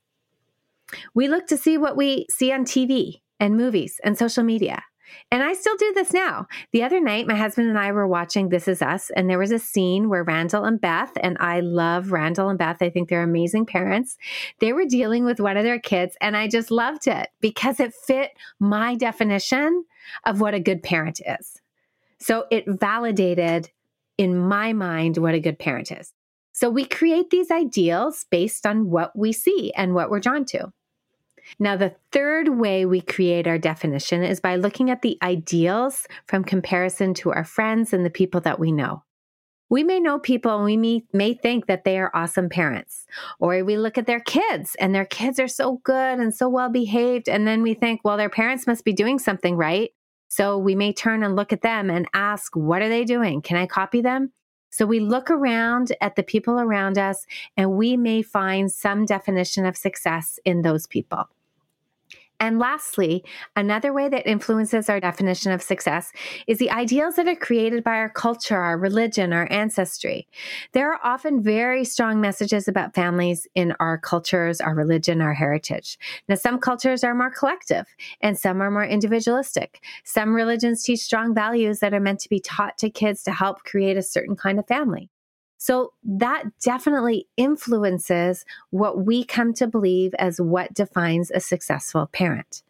We 1.13 1.27
look 1.27 1.47
to 1.47 1.57
see 1.57 1.77
what 1.77 1.97
we 1.97 2.27
see 2.29 2.51
on 2.51 2.63
TV 2.63 3.21
and 3.41 3.57
movies 3.57 3.99
and 4.03 4.17
social 4.17 4.43
media. 4.43 4.83
And 5.29 5.43
I 5.43 5.53
still 5.53 5.75
do 5.75 5.91
this 5.93 6.13
now. 6.13 6.47
The 6.71 6.83
other 6.83 7.01
night, 7.01 7.27
my 7.27 7.35
husband 7.35 7.67
and 7.67 7.77
I 7.77 7.91
were 7.91 8.07
watching 8.07 8.47
This 8.47 8.69
Is 8.69 8.81
Us, 8.81 9.09
and 9.09 9.29
there 9.29 9.39
was 9.39 9.51
a 9.51 9.59
scene 9.59 10.07
where 10.07 10.23
Randall 10.23 10.63
and 10.63 10.79
Beth, 10.79 11.11
and 11.21 11.35
I 11.39 11.59
love 11.59 12.13
Randall 12.13 12.47
and 12.47 12.57
Beth. 12.57 12.77
I 12.81 12.89
think 12.89 13.09
they're 13.09 13.23
amazing 13.23 13.65
parents. 13.65 14.17
They 14.59 14.71
were 14.71 14.85
dealing 14.85 15.25
with 15.25 15.41
one 15.41 15.57
of 15.57 15.65
their 15.65 15.79
kids, 15.79 16.15
and 16.21 16.37
I 16.37 16.47
just 16.47 16.71
loved 16.71 17.07
it 17.07 17.27
because 17.41 17.81
it 17.81 17.93
fit 17.93 18.31
my 18.59 18.95
definition 18.95 19.83
of 20.25 20.39
what 20.39 20.53
a 20.53 20.59
good 20.59 20.81
parent 20.81 21.19
is. 21.25 21.60
So 22.21 22.45
it 22.51 22.65
validated 22.67 23.69
in 24.17 24.37
my 24.37 24.73
mind 24.73 25.17
what 25.17 25.33
a 25.33 25.39
good 25.39 25.57
parent 25.57 25.91
is. 25.91 26.13
So 26.53 26.69
we 26.69 26.85
create 26.85 27.31
these 27.31 27.49
ideals 27.49 28.25
based 28.29 28.67
on 28.67 28.91
what 28.91 29.17
we 29.17 29.33
see 29.33 29.73
and 29.75 29.95
what 29.95 30.11
we're 30.11 30.19
drawn 30.19 30.45
to. 30.45 30.71
Now, 31.57 31.75
the 31.75 31.95
third 32.11 32.49
way 32.49 32.85
we 32.85 33.01
create 33.01 33.47
our 33.47 33.57
definition 33.57 34.23
is 34.23 34.39
by 34.39 34.55
looking 34.55 34.91
at 34.91 35.01
the 35.01 35.17
ideals 35.23 36.07
from 36.27 36.43
comparison 36.43 37.15
to 37.15 37.31
our 37.31 37.43
friends 37.43 37.93
and 37.93 38.05
the 38.05 38.11
people 38.11 38.39
that 38.41 38.59
we 38.59 38.71
know. 38.71 39.03
We 39.69 39.83
may 39.83 39.99
know 39.99 40.19
people 40.19 40.55
and 40.55 40.65
we 40.65 40.77
may, 40.77 41.03
may 41.13 41.33
think 41.33 41.65
that 41.65 41.85
they 41.85 41.97
are 41.97 42.11
awesome 42.13 42.49
parents. 42.49 43.07
Or 43.39 43.63
we 43.63 43.77
look 43.77 43.97
at 43.97 44.05
their 44.05 44.19
kids 44.19 44.75
and 44.79 44.93
their 44.93 45.05
kids 45.05 45.39
are 45.39 45.47
so 45.47 45.81
good 45.83 46.19
and 46.19 46.35
so 46.35 46.47
well 46.49 46.69
behaved. 46.69 47.27
And 47.27 47.47
then 47.47 47.63
we 47.63 47.73
think, 47.73 48.01
well, 48.03 48.17
their 48.17 48.29
parents 48.29 48.67
must 48.67 48.85
be 48.85 48.93
doing 48.93 49.17
something 49.17 49.55
right. 49.55 49.91
So 50.31 50.57
we 50.57 50.75
may 50.75 50.93
turn 50.93 51.23
and 51.23 51.35
look 51.35 51.51
at 51.51 51.61
them 51.61 51.89
and 51.89 52.07
ask, 52.13 52.55
what 52.55 52.81
are 52.81 52.87
they 52.87 53.03
doing? 53.03 53.41
Can 53.41 53.57
I 53.57 53.65
copy 53.65 53.99
them? 53.99 54.31
So 54.69 54.85
we 54.85 55.01
look 55.01 55.29
around 55.29 55.91
at 55.99 56.15
the 56.15 56.23
people 56.23 56.57
around 56.57 56.97
us 56.97 57.25
and 57.57 57.73
we 57.73 57.97
may 57.97 58.21
find 58.21 58.71
some 58.71 59.03
definition 59.03 59.65
of 59.65 59.75
success 59.75 60.39
in 60.45 60.61
those 60.61 60.87
people. 60.87 61.25
And 62.41 62.57
lastly, 62.57 63.23
another 63.55 63.93
way 63.93 64.09
that 64.09 64.27
influences 64.27 64.89
our 64.89 64.99
definition 64.99 65.51
of 65.51 65.61
success 65.61 66.11
is 66.47 66.57
the 66.57 66.71
ideals 66.71 67.15
that 67.15 67.27
are 67.27 67.35
created 67.35 67.83
by 67.83 67.97
our 67.97 68.09
culture, 68.09 68.57
our 68.57 68.79
religion, 68.79 69.31
our 69.31 69.47
ancestry. 69.51 70.27
There 70.71 70.91
are 70.91 70.99
often 71.03 71.43
very 71.43 71.85
strong 71.85 72.19
messages 72.19 72.67
about 72.67 72.95
families 72.95 73.47
in 73.53 73.75
our 73.79 73.99
cultures, 73.99 74.59
our 74.59 74.73
religion, 74.73 75.21
our 75.21 75.35
heritage. 75.35 75.99
Now, 76.27 76.33
some 76.33 76.57
cultures 76.57 77.03
are 77.03 77.13
more 77.13 77.29
collective 77.29 77.85
and 78.21 78.35
some 78.35 78.59
are 78.59 78.71
more 78.71 78.85
individualistic. 78.85 79.83
Some 80.03 80.33
religions 80.33 80.81
teach 80.81 81.01
strong 81.01 81.35
values 81.35 81.77
that 81.81 81.93
are 81.93 81.99
meant 81.99 82.21
to 82.21 82.29
be 82.29 82.39
taught 82.39 82.75
to 82.79 82.89
kids 82.89 83.21
to 83.23 83.31
help 83.31 83.63
create 83.65 83.97
a 83.97 84.01
certain 84.01 84.35
kind 84.35 84.57
of 84.57 84.67
family. 84.67 85.11
So 85.61 85.93
that 86.03 86.45
definitely 86.59 87.27
influences 87.37 88.45
what 88.71 89.05
we 89.05 89.23
come 89.23 89.53
to 89.53 89.67
believe 89.67 90.11
as 90.15 90.41
what 90.41 90.73
defines 90.73 91.29
a 91.29 91.39
successful 91.39 92.07
parent. 92.07 92.63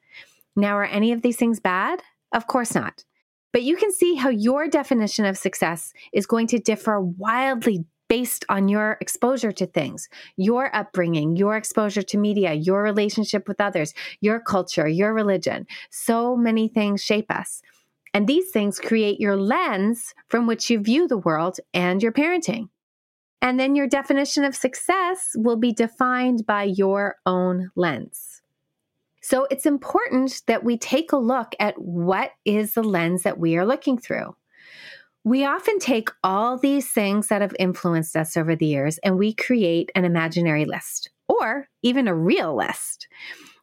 Now, 0.58 0.76
are 0.76 0.84
any 0.84 1.14
of 1.14 1.22
these 1.22 1.38
things 1.38 1.62
bad? 1.62 2.04
Of 2.34 2.48
course 2.48 2.76
not. 2.76 3.06
But 3.54 3.64
you 3.64 3.78
can 3.78 3.94
see 3.94 4.16
how 4.16 4.28
your 4.28 4.68
definition 4.68 5.24
of 5.24 5.38
success 5.38 5.94
is 6.12 6.26
going 6.26 6.48
to 6.48 6.60
differ 6.60 7.00
wildly 7.00 7.86
based 8.10 8.44
on 8.50 8.68
your 8.68 8.98
exposure 9.00 9.54
to 9.54 9.66
things, 9.68 10.10
your 10.36 10.76
upbringing, 10.76 11.38
your 11.38 11.56
exposure 11.56 12.02
to 12.02 12.18
media, 12.18 12.52
your 12.52 12.84
relationship 12.84 13.48
with 13.48 13.62
others, 13.62 13.94
your 14.20 14.42
culture, 14.42 14.86
your 14.86 15.14
religion. 15.14 15.66
So 15.92 16.36
many 16.36 16.68
things 16.68 17.02
shape 17.02 17.32
us. 17.32 17.62
And 18.14 18.28
these 18.28 18.52
things 18.52 18.82
create 18.82 19.22
your 19.22 19.38
lens 19.38 20.14
from 20.28 20.46
which 20.46 20.70
you 20.70 20.82
view 20.82 21.08
the 21.08 21.18
world 21.18 21.62
and 21.74 22.04
your 22.04 22.12
parenting. 22.12 22.68
And 23.42 23.60
then 23.60 23.76
your 23.76 23.88
definition 23.88 24.44
of 24.44 24.56
success 24.56 25.32
will 25.36 25.58
be 25.58 25.74
defined 25.74 26.46
by 26.46 26.64
your 26.64 27.16
own 27.26 27.72
lens. 27.76 28.42
So 29.22 29.48
it's 29.52 29.66
important 29.66 30.42
that 30.48 30.64
we 30.64 30.78
take 30.78 31.12
a 31.12 31.18
look 31.18 31.56
at 31.60 31.76
what 31.78 32.32
is 32.46 32.74
the 32.74 32.84
lens 32.84 33.24
that 33.24 33.40
we 33.40 33.56
are 33.56 33.66
looking 33.66 33.98
through. 33.98 34.36
We 35.24 35.46
often 35.46 35.78
take 35.78 36.10
all 36.24 36.58
these 36.58 36.92
things 36.92 37.28
that 37.28 37.42
have 37.42 37.56
influenced 37.60 38.16
us 38.16 38.36
over 38.36 38.56
the 38.56 38.66
years 38.66 38.98
and 39.00 39.20
we 39.20 39.34
create 39.34 39.92
an 39.94 40.06
imaginary 40.06 40.66
list 40.66 41.12
or 41.28 41.68
even 41.84 42.08
a 42.08 42.16
real 42.16 42.58
list. 42.58 43.08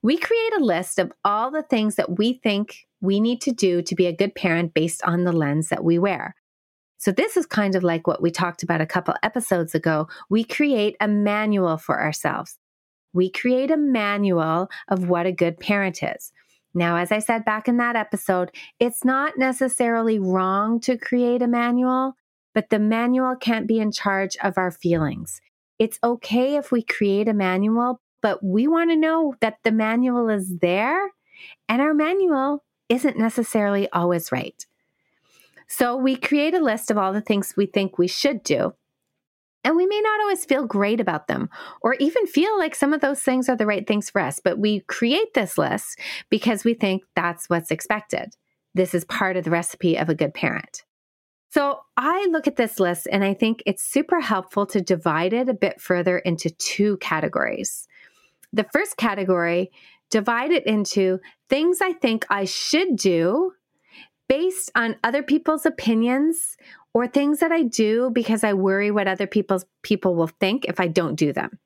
We 0.01 0.17
create 0.17 0.53
a 0.57 0.65
list 0.65 1.01
of 1.01 1.13
all 1.25 1.51
the 1.51 1.65
things 1.65 1.97
that 1.97 2.19
we 2.19 2.35
think 2.35 2.87
we 3.01 3.19
need 3.19 3.41
to 3.43 3.53
do 3.53 3.83
to 3.83 3.95
be 3.97 4.07
a 4.07 4.17
good 4.17 4.37
parent 4.37 4.75
based 4.75 5.03
on 5.03 5.25
the 5.25 5.33
lens 5.33 5.69
that 5.71 5.83
we 5.83 5.99
wear. 5.99 6.37
So, 6.99 7.13
this 7.13 7.37
is 7.37 7.47
kind 7.47 7.75
of 7.75 7.85
like 7.85 8.07
what 8.07 8.21
we 8.21 8.31
talked 8.31 8.63
about 8.63 8.81
a 8.81 8.87
couple 8.87 9.15
episodes 9.23 9.75
ago. 9.75 10.09
We 10.29 10.45
create 10.45 10.97
a 11.01 11.09
manual 11.09 11.77
for 11.77 12.01
ourselves. 12.01 12.59
We 13.13 13.31
create 13.31 13.71
a 13.71 13.77
manual 13.77 14.69
of 14.89 15.09
what 15.09 15.27
a 15.27 15.33
good 15.33 15.59
parent 15.59 16.03
is. 16.03 16.33
Now, 16.75 16.97
as 16.97 17.11
I 17.11 17.21
said 17.21 17.45
back 17.45 17.69
in 17.69 17.79
that 17.79 17.97
episode, 17.97 18.51
it's 18.79 19.05
not 19.05 19.39
necessarily 19.39 20.19
wrong 20.19 20.81
to 20.81 20.99
create 20.99 21.41
a 21.41 21.49
manual, 21.49 22.15
but 22.55 22.71
the 22.71 22.79
manual 22.79 23.37
can't 23.37 23.67
be 23.67 23.79
in 23.79 23.91
charge 23.91 24.37
of 24.43 24.59
our 24.59 24.71
feelings. 24.71 25.41
It's 25.79 25.99
okay 26.05 26.57
if 26.57 26.71
we 26.71 26.83
create 26.83 27.29
a 27.29 27.35
manual, 27.35 28.01
but 28.21 28.43
we 28.43 28.69
want 28.69 28.91
to 28.91 28.97
know 28.97 29.35
that 29.41 29.59
the 29.65 29.73
manual 29.73 30.29
is 30.29 30.59
there 30.59 31.11
and 31.69 31.81
our 31.81 31.95
manual 31.95 32.65
isn't 32.89 33.19
necessarily 33.19 33.89
always 33.91 34.33
right. 34.33 34.67
So 35.69 35.97
we 35.97 36.17
create 36.17 36.55
a 36.55 36.61
list 36.61 36.91
of 36.91 36.99
all 36.99 37.13
the 37.13 37.21
things 37.21 37.55
we 37.57 37.67
think 37.67 37.99
we 37.99 38.09
should 38.09 38.43
do. 38.43 38.75
And 39.65 39.77
we 39.77 39.87
may 39.87 40.01
not 40.01 40.21
always 40.21 40.45
feel 40.45 40.67
great 40.67 41.01
about 41.01 41.27
them 41.27 41.51
or 41.83 41.95
even 41.95 42.27
feel 42.27 42.57
like 42.59 42.75
some 42.75 42.95
of 42.95 43.01
those 43.01 43.21
things 43.21 43.49
are 43.49 43.57
the 43.57 43.67
right 43.67 43.87
things 43.87 44.09
for 44.09 44.21
us, 44.21 44.41
but 44.43 44.59
we 44.59 44.81
create 44.81 45.35
this 45.35 45.59
list 45.59 45.99
because 46.31 46.65
we 46.65 46.75
think 46.75 47.03
that's 47.15 47.51
what's 47.51 47.71
expected. 47.71 48.35
This 48.75 48.95
is 48.95 49.05
part 49.05 49.37
of 49.37 49.45
the 49.45 49.51
recipe 49.51 49.97
of 49.97 50.09
a 50.09 50.15
good 50.15 50.33
parent. 50.33 50.85
So 51.51 51.81
I 51.97 52.27
look 52.31 52.47
at 52.47 52.57
this 52.57 52.79
list 52.79 53.09
and 53.11 53.25
I 53.25 53.35
think 53.35 53.63
it's 53.67 53.83
super 53.83 54.21
helpful 54.21 54.67
to 54.67 54.81
divide 54.81 55.33
it 55.33 55.49
a 55.49 55.55
bit 55.55 55.81
further 55.81 56.19
into 56.19 56.51
two 56.51 56.97
categories. 56.99 57.89
The 58.53 58.67
first 58.73 58.97
category, 58.97 59.71
divide 60.11 60.51
it 60.51 60.67
into 60.67 61.21
things 61.49 61.81
I 61.83 61.93
think 61.93 62.27
I 62.31 62.45
should 62.45 62.97
do 62.97 63.53
based 64.29 64.71
on 64.75 64.97
other 65.03 65.23
people's 65.23 65.67
opinions 65.67 66.57
or 66.95 67.07
things 67.07 67.41
that 67.41 67.53
I 67.53 67.63
do 67.63 68.11
because 68.11 68.45
I 68.45 68.53
worry 68.53 68.91
what 68.91 69.09
other 69.09 69.27
people's 69.27 69.65
people 69.83 70.15
will 70.15 70.27
think 70.27 70.65
if 70.67 70.81
I 70.81 70.89
don't 70.89 71.17
do 71.17 71.33
them. 71.33 71.59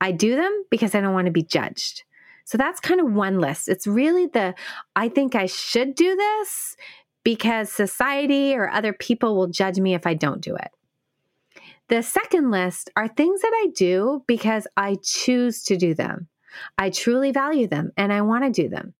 I 0.00 0.12
do 0.12 0.36
them 0.36 0.64
because 0.70 0.94
I 0.94 1.00
don't 1.00 1.14
want 1.14 1.26
to 1.26 1.32
be 1.32 1.42
judged. 1.42 2.04
So 2.44 2.58
that's 2.58 2.80
kind 2.80 3.00
of 3.00 3.12
one 3.12 3.38
list. 3.38 3.68
It's 3.68 3.86
really 3.86 4.26
the 4.26 4.54
I 4.96 5.08
think 5.08 5.34
I 5.34 5.46
should 5.46 5.94
do 5.94 6.16
this 6.16 6.76
because 7.24 7.70
society 7.70 8.54
or 8.54 8.68
other 8.68 8.92
people 8.92 9.36
will 9.36 9.46
judge 9.46 9.78
me 9.78 9.94
if 9.94 10.06
I 10.06 10.14
don't 10.14 10.40
do 10.40 10.56
it. 10.56 10.70
The 11.88 12.02
second 12.02 12.50
list 12.50 12.90
are 12.96 13.08
things 13.08 13.42
that 13.42 13.52
I 13.54 13.68
do 13.76 14.24
because 14.26 14.66
I 14.76 14.96
choose 15.02 15.62
to 15.64 15.76
do 15.76 15.94
them. 15.94 16.28
I 16.78 16.90
truly 16.90 17.32
value 17.32 17.66
them 17.66 17.92
and 17.96 18.12
I 18.12 18.22
want 18.22 18.44
to 18.44 18.62
do 18.62 18.68
them. 18.68 18.94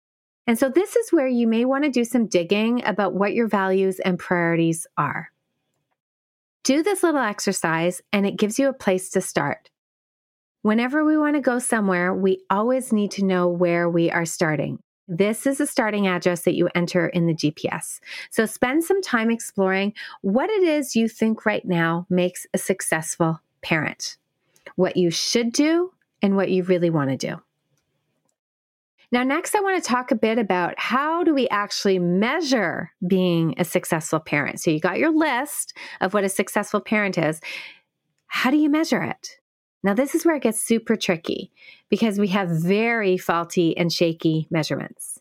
And 0.47 0.59
so 0.59 0.69
this 0.69 0.97
is 0.97 1.13
where 1.13 1.29
you 1.29 1.47
may 1.47 1.65
want 1.65 1.85
to 1.85 1.91
do 1.91 2.05
some 2.05 2.27
digging 2.27 2.85
about 2.85 3.15
what 3.15 3.35
your 3.35 3.49
values 3.49 4.01
and 4.01 4.19
priorities 4.19 4.87
are. 4.97 5.31
Do 6.65 6.83
this 6.83 7.03
little 7.03 7.21
exercise 7.21 8.03
and 8.13 8.27
it 8.27 8.39
gives 8.39 8.59
you 8.59 8.69
a 8.69 8.75
place 8.75 9.11
to 9.11 9.21
start. 9.21 9.71
Whenever 10.63 11.05
we 11.05 11.19
want 11.19 11.35
to 11.35 11.41
go 11.41 11.59
somewhere, 11.59 12.15
we 12.15 12.41
always 12.49 12.93
need 12.93 13.11
to 13.13 13.25
know 13.25 13.49
where 13.49 13.89
we 13.89 14.11
are 14.11 14.25
starting. 14.25 14.79
This 15.09 15.47
is 15.47 15.61
a 15.61 15.67
starting 15.67 16.07
address 16.07 16.43
that 16.43 16.55
you 16.55 16.69
enter 16.75 17.09
in 17.09 17.27
the 17.27 17.35
GPS. 17.35 17.99
So 18.31 18.47
spend 18.47 18.85
some 18.85 19.03
time 19.03 19.31
exploring 19.31 19.93
what 20.21 20.49
it 20.51 20.63
is 20.63 20.95
you 20.95 21.09
think 21.09 21.45
right 21.45 21.65
now 21.65 22.07
makes 22.09 22.47
a 22.55 22.59
successful 22.59 23.41
parent, 23.61 24.17
what 24.77 24.97
you 24.97 25.11
should 25.11 25.53
do, 25.53 25.93
and 26.23 26.37
what 26.37 26.51
you 26.51 26.63
really 26.63 26.91
want 26.91 27.11
to 27.11 27.17
do. 27.17 27.43
Now, 29.13 29.23
next, 29.25 29.55
I 29.55 29.61
want 29.61 29.83
to 29.83 29.87
talk 29.87 30.11
a 30.11 30.17
bit 30.17 30.39
about 30.39 30.73
how 30.79 31.23
do 31.23 31.35
we 31.35 31.47
actually 31.51 31.99
measure 31.99 32.91
being 33.07 33.55
a 33.59 33.65
successful 33.65 34.21
parent? 34.21 34.59
So, 34.59 34.71
you 34.71 34.81
got 34.81 34.99
your 34.99 35.13
list 35.13 35.77
of 36.01 36.15
what 36.15 36.25
a 36.25 36.31
successful 36.31 36.81
parent 36.81 37.19
is. 37.19 37.39
How 38.29 38.51
do 38.51 38.57
you 38.57 38.71
measure 38.71 39.03
it? 39.03 39.37
Now, 39.85 39.93
this 39.93 40.15
is 40.15 40.25
where 40.25 40.37
it 40.37 40.43
gets 40.43 40.63
super 40.63 40.97
tricky 40.97 41.53
because 41.91 42.19
we 42.19 42.29
have 42.29 42.49
very 42.49 43.19
faulty 43.19 43.77
and 43.77 43.93
shaky 43.93 44.47
measurements. 44.51 45.19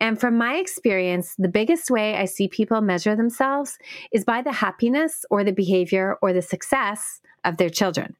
And 0.00 0.18
from 0.18 0.38
my 0.38 0.56
experience, 0.56 1.34
the 1.36 1.48
biggest 1.48 1.90
way 1.90 2.16
I 2.16 2.24
see 2.24 2.48
people 2.48 2.80
measure 2.80 3.16
themselves 3.16 3.78
is 4.12 4.24
by 4.24 4.40
the 4.40 4.52
happiness 4.52 5.26
or 5.30 5.44
the 5.44 5.52
behavior 5.52 6.16
or 6.22 6.32
the 6.32 6.40
success 6.40 7.20
of 7.44 7.58
their 7.58 7.68
children. 7.68 8.16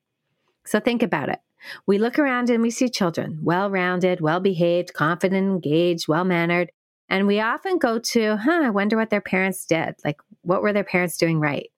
So 0.67 0.81
think 0.81 1.03
about 1.03 1.29
it. 1.29 1.39
We 1.87 1.99
look 1.99 2.19
around 2.19 2.51
and 2.51 2.63
we 2.63 2.71
see 2.71 2.89
children, 2.89 3.39
well 3.43 3.71
rounded, 3.71 4.21
well 4.21 4.41
behaved, 4.41 4.95
confident, 4.95 5.47
engaged, 5.47 6.09
well 6.09 6.25
mannered. 6.25 6.71
And 7.09 7.27
we 7.27 7.41
often 7.41 7.79
go 7.79 7.99
to, 7.99 8.37
huh, 8.37 8.63
I 8.65 8.71
wonder 8.71 8.97
what 8.97 9.11
their 9.11 9.21
parents 9.21 9.65
did. 9.65 9.95
Like, 10.05 10.21
what 10.43 10.63
were 10.63 10.73
their 10.73 10.85
parents 10.85 11.17
doing 11.17 11.39
right? 11.39 11.71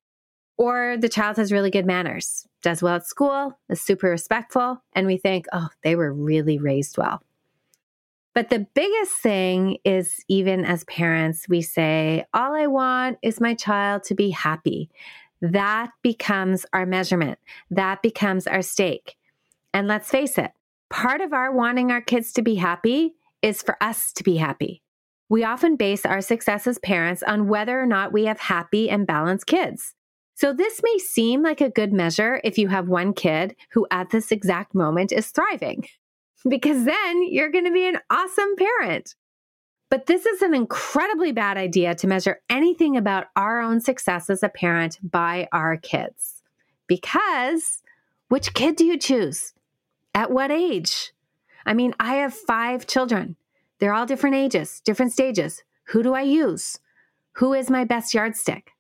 Or 0.57 0.97
the 0.99 1.09
child 1.09 1.37
has 1.37 1.53
really 1.53 1.71
good 1.71 1.87
manners, 1.87 2.47
does 2.63 2.83
well 2.83 2.97
at 2.97 3.07
school, 3.07 3.59
is 3.69 3.81
super 3.81 4.09
respectful, 4.09 4.83
and 4.93 5.07
we 5.07 5.17
think, 5.17 5.47
oh, 5.53 5.69
they 5.85 5.95
were 5.95 6.13
really 6.13 6.59
raised 6.59 6.99
well. 6.99 7.23
But 8.35 8.51
the 8.51 8.67
biggest 8.75 9.15
thing 9.15 9.79
is, 9.85 10.25
even 10.29 10.65
as 10.65 10.85
parents, 10.85 11.47
we 11.49 11.63
say, 11.63 12.25
all 12.35 12.55
I 12.55 12.67
want 12.67 13.19
is 13.23 13.41
my 13.41 13.55
child 13.55 14.03
to 14.05 14.15
be 14.15 14.31
happy. 14.31 14.91
That 15.41 15.91
becomes 16.03 16.67
our 16.73 16.87
measurement, 16.87 17.39
that 17.71 18.03
becomes 18.03 18.47
our 18.47 18.63
stake. 18.63 19.17
And 19.73 19.87
let's 19.87 20.11
face 20.11 20.39
it, 20.39 20.53
part 20.91 21.21
of 21.21 21.33
our 21.33 21.53
wanting 21.53 21.91
our 21.91 22.01
kids 22.01 22.33
to 22.35 22.43
be 22.43 22.57
happy 22.57 23.15
is 23.43 23.63
for 23.63 23.77
us 23.83 24.13
to 24.15 24.25
be 24.25 24.37
happy. 24.37 24.83
We 25.29 25.45
often 25.45 25.77
base 25.77 26.07
our 26.07 26.21
success 26.21 26.67
as 26.67 26.79
parents 26.79 27.23
on 27.23 27.49
whether 27.49 27.81
or 27.81 27.87
not 27.87 28.13
we 28.13 28.25
have 28.25 28.41
happy 28.41 28.89
and 28.89 29.07
balanced 29.07 29.47
kids. 29.47 29.95
So, 30.35 30.53
this 30.53 30.81
may 30.83 30.99
seem 30.99 31.43
like 31.43 31.61
a 31.61 31.69
good 31.69 31.93
measure 31.93 32.41
if 32.45 32.59
you 32.59 32.69
have 32.69 32.89
one 32.89 33.13
kid 33.13 33.57
who 33.73 33.87
at 33.91 34.11
this 34.11 34.31
exact 34.31 34.75
moment 34.75 35.13
is 35.13 35.29
thriving, 35.29 35.85
because 36.49 36.85
then 36.85 37.23
you're 37.25 37.51
going 37.51 37.65
to 37.65 37.73
be 37.73 37.87
an 37.87 37.99
awesome 38.09 38.55
parent. 38.57 39.17
But 39.91 40.07
this 40.07 40.27
is 40.27 40.43
an 40.43 40.55
incredibly 40.55 41.33
bad 41.33 41.57
idea 41.57 41.95
to 41.97 42.07
measure 42.07 42.41
anything 42.49 42.97
about 42.97 43.27
our 43.37 43.61
own 43.61 43.81
success 43.81 44.31
as 44.31 44.43
a 44.43 44.49
parent 44.49 44.99
by 45.03 45.49
our 45.53 45.77
kids. 45.77 46.43
Because 46.87 47.83
which 48.29 48.55
kid 48.55 48.77
do 48.77 48.85
you 48.85 48.99
choose? 48.99 49.55
At 50.15 50.31
what 50.31 50.51
age? 50.51 51.13
I 51.67 51.75
mean, 51.75 51.95
I 52.01 52.15
have 52.17 52.35
five 52.35 52.87
children. 52.87 53.37
They're 53.79 53.95
all 53.95 54.07
different 54.07 54.37
ages, 54.37 54.81
different 54.85 55.13
stages. 55.13 55.63
Who 55.89 56.03
do 56.03 56.15
I 56.15 56.23
use? 56.23 56.79
Who 57.33 57.55
is 57.55 57.71
my 57.71 57.85
best 57.85 58.15
yardstick? 58.15 58.73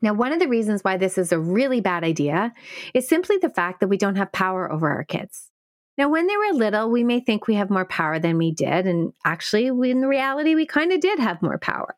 Now, 0.00 0.12
one 0.12 0.32
of 0.32 0.38
the 0.38 0.48
reasons 0.48 0.82
why 0.82 0.96
this 0.96 1.18
is 1.18 1.32
a 1.32 1.38
really 1.38 1.80
bad 1.80 2.04
idea 2.04 2.52
is 2.94 3.08
simply 3.08 3.36
the 3.38 3.50
fact 3.50 3.80
that 3.80 3.88
we 3.88 3.96
don't 3.96 4.16
have 4.16 4.32
power 4.32 4.70
over 4.70 4.90
our 4.90 5.04
kids. 5.04 5.50
Now, 5.96 6.08
when 6.08 6.28
they 6.28 6.36
were 6.36 6.52
little, 6.52 6.88
we 6.88 7.02
may 7.02 7.18
think 7.18 7.48
we 7.48 7.56
have 7.56 7.70
more 7.70 7.84
power 7.84 8.20
than 8.20 8.38
we 8.38 8.52
did. 8.52 8.86
And 8.86 9.12
actually, 9.24 9.66
in 9.66 10.02
reality, 10.02 10.54
we 10.54 10.64
kind 10.64 10.92
of 10.92 11.00
did 11.00 11.18
have 11.18 11.42
more 11.42 11.58
power. 11.58 11.96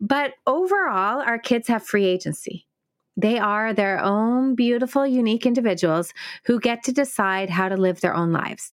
But 0.00 0.34
overall, 0.46 1.20
our 1.20 1.38
kids 1.38 1.68
have 1.68 1.86
free 1.86 2.06
agency. 2.06 2.65
They 3.16 3.38
are 3.38 3.72
their 3.72 3.98
own 4.02 4.54
beautiful, 4.54 5.06
unique 5.06 5.46
individuals 5.46 6.12
who 6.44 6.60
get 6.60 6.82
to 6.84 6.92
decide 6.92 7.48
how 7.48 7.68
to 7.68 7.76
live 7.76 8.00
their 8.00 8.14
own 8.14 8.32
lives. 8.32 8.72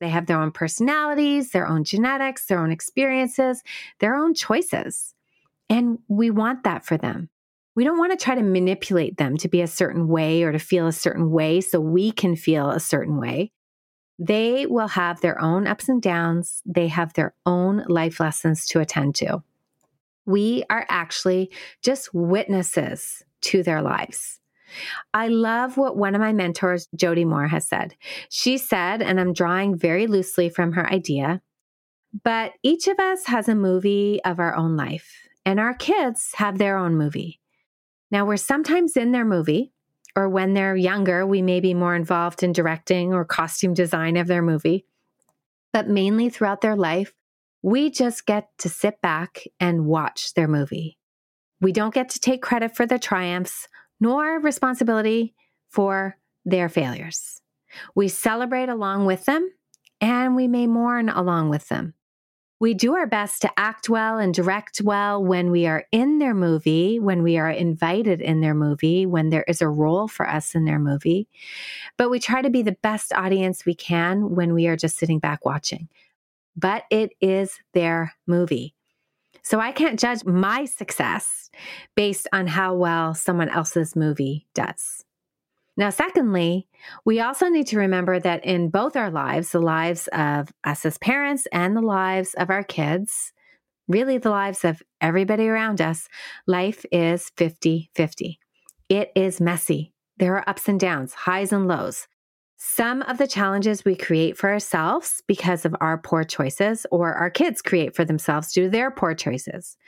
They 0.00 0.08
have 0.08 0.26
their 0.26 0.40
own 0.40 0.50
personalities, 0.50 1.50
their 1.50 1.66
own 1.66 1.84
genetics, 1.84 2.46
their 2.46 2.60
own 2.60 2.70
experiences, 2.70 3.62
their 4.00 4.14
own 4.14 4.34
choices. 4.34 5.14
And 5.68 5.98
we 6.08 6.30
want 6.30 6.64
that 6.64 6.84
for 6.84 6.96
them. 6.96 7.28
We 7.76 7.84
don't 7.84 7.98
want 7.98 8.18
to 8.18 8.22
try 8.22 8.34
to 8.34 8.42
manipulate 8.42 9.16
them 9.16 9.36
to 9.38 9.48
be 9.48 9.60
a 9.60 9.66
certain 9.66 10.08
way 10.08 10.42
or 10.42 10.52
to 10.52 10.58
feel 10.58 10.86
a 10.86 10.92
certain 10.92 11.30
way 11.30 11.60
so 11.60 11.80
we 11.80 12.12
can 12.12 12.34
feel 12.34 12.70
a 12.70 12.80
certain 12.80 13.18
way. 13.18 13.52
They 14.18 14.66
will 14.66 14.88
have 14.88 15.20
their 15.20 15.40
own 15.40 15.66
ups 15.66 15.88
and 15.88 16.02
downs, 16.02 16.60
they 16.66 16.88
have 16.88 17.14
their 17.14 17.34
own 17.46 17.84
life 17.88 18.20
lessons 18.20 18.66
to 18.68 18.80
attend 18.80 19.14
to. 19.16 19.42
We 20.30 20.62
are 20.70 20.86
actually 20.88 21.50
just 21.82 22.14
witnesses 22.14 23.24
to 23.42 23.62
their 23.62 23.82
lives. 23.82 24.38
I 25.12 25.26
love 25.26 25.76
what 25.76 25.96
one 25.96 26.14
of 26.14 26.20
my 26.20 26.32
mentors, 26.32 26.86
Jody 26.94 27.24
Moore, 27.24 27.48
has 27.48 27.66
said. 27.66 27.96
She 28.28 28.56
said, 28.56 29.02
and 29.02 29.18
I'm 29.18 29.32
drawing 29.32 29.76
very 29.76 30.06
loosely 30.06 30.48
from 30.48 30.72
her 30.72 30.88
idea, 30.88 31.42
but 32.22 32.52
each 32.62 32.86
of 32.86 33.00
us 33.00 33.26
has 33.26 33.48
a 33.48 33.54
movie 33.56 34.20
of 34.24 34.38
our 34.38 34.54
own 34.54 34.76
life, 34.76 35.28
and 35.44 35.58
our 35.58 35.74
kids 35.74 36.30
have 36.36 36.58
their 36.58 36.76
own 36.76 36.96
movie. 36.96 37.40
Now, 38.12 38.24
we're 38.24 38.36
sometimes 38.36 38.96
in 38.96 39.10
their 39.10 39.24
movie, 39.24 39.72
or 40.14 40.28
when 40.28 40.54
they're 40.54 40.76
younger, 40.76 41.26
we 41.26 41.42
may 41.42 41.58
be 41.58 41.74
more 41.74 41.96
involved 41.96 42.42
in 42.42 42.52
directing 42.52 43.12
or 43.12 43.24
costume 43.24 43.74
design 43.74 44.16
of 44.16 44.28
their 44.28 44.42
movie. 44.42 44.86
But 45.72 45.88
mainly 45.88 46.28
throughout 46.28 46.60
their 46.60 46.76
life, 46.76 47.12
we 47.62 47.90
just 47.90 48.26
get 48.26 48.48
to 48.58 48.68
sit 48.68 49.00
back 49.00 49.44
and 49.58 49.86
watch 49.86 50.34
their 50.34 50.48
movie. 50.48 50.98
We 51.60 51.72
don't 51.72 51.94
get 51.94 52.08
to 52.10 52.20
take 52.20 52.42
credit 52.42 52.74
for 52.74 52.86
their 52.86 52.98
triumphs 52.98 53.68
nor 54.00 54.40
responsibility 54.40 55.34
for 55.68 56.16
their 56.44 56.68
failures. 56.68 57.42
We 57.94 58.08
celebrate 58.08 58.68
along 58.68 59.06
with 59.06 59.26
them 59.26 59.50
and 60.00 60.34
we 60.34 60.48
may 60.48 60.66
mourn 60.66 61.08
along 61.10 61.50
with 61.50 61.68
them. 61.68 61.94
We 62.60 62.74
do 62.74 62.94
our 62.94 63.06
best 63.06 63.40
to 63.42 63.50
act 63.58 63.88
well 63.88 64.18
and 64.18 64.34
direct 64.34 64.82
well 64.82 65.24
when 65.24 65.50
we 65.50 65.66
are 65.66 65.84
in 65.92 66.18
their 66.18 66.34
movie, 66.34 66.98
when 66.98 67.22
we 67.22 67.38
are 67.38 67.50
invited 67.50 68.20
in 68.20 68.42
their 68.42 68.54
movie, 68.54 69.06
when 69.06 69.30
there 69.30 69.44
is 69.48 69.62
a 69.62 69.68
role 69.68 70.08
for 70.08 70.28
us 70.28 70.54
in 70.54 70.66
their 70.66 70.78
movie. 70.78 71.26
But 71.96 72.10
we 72.10 72.20
try 72.20 72.42
to 72.42 72.50
be 72.50 72.60
the 72.60 72.76
best 72.82 73.14
audience 73.14 73.64
we 73.64 73.74
can 73.74 74.34
when 74.34 74.52
we 74.52 74.66
are 74.66 74.76
just 74.76 74.98
sitting 74.98 75.18
back 75.18 75.46
watching. 75.46 75.88
But 76.56 76.84
it 76.90 77.12
is 77.20 77.58
their 77.74 78.14
movie. 78.26 78.74
So 79.42 79.58
I 79.58 79.72
can't 79.72 79.98
judge 79.98 80.24
my 80.24 80.64
success 80.64 81.50
based 81.96 82.28
on 82.32 82.46
how 82.46 82.74
well 82.74 83.14
someone 83.14 83.48
else's 83.48 83.96
movie 83.96 84.46
does. 84.54 85.04
Now, 85.76 85.90
secondly, 85.90 86.68
we 87.06 87.20
also 87.20 87.48
need 87.48 87.66
to 87.68 87.78
remember 87.78 88.20
that 88.20 88.44
in 88.44 88.68
both 88.68 88.96
our 88.96 89.10
lives, 89.10 89.52
the 89.52 89.60
lives 89.60 90.08
of 90.12 90.52
us 90.62 90.84
as 90.84 90.98
parents 90.98 91.46
and 91.52 91.76
the 91.76 91.80
lives 91.80 92.34
of 92.34 92.50
our 92.50 92.62
kids, 92.62 93.32
really 93.88 94.18
the 94.18 94.30
lives 94.30 94.64
of 94.64 94.82
everybody 95.00 95.48
around 95.48 95.80
us, 95.80 96.06
life 96.46 96.84
is 96.92 97.30
50 97.36 97.90
50. 97.94 98.38
It 98.88 99.10
is 99.14 99.40
messy. 99.40 99.94
There 100.18 100.36
are 100.36 100.48
ups 100.48 100.68
and 100.68 100.78
downs, 100.78 101.14
highs 101.14 101.52
and 101.52 101.66
lows. 101.66 102.06
Some 102.62 103.00
of 103.00 103.16
the 103.16 103.26
challenges 103.26 103.86
we 103.86 103.96
create 103.96 104.36
for 104.36 104.50
ourselves 104.50 105.22
because 105.26 105.64
of 105.64 105.74
our 105.80 105.96
poor 105.96 106.24
choices, 106.24 106.84
or 106.90 107.14
our 107.14 107.30
kids 107.30 107.62
create 107.62 107.96
for 107.96 108.04
themselves 108.04 108.52
due 108.52 108.64
to 108.64 108.68
their 108.68 108.90
poor 108.90 109.14
choices. 109.14 109.78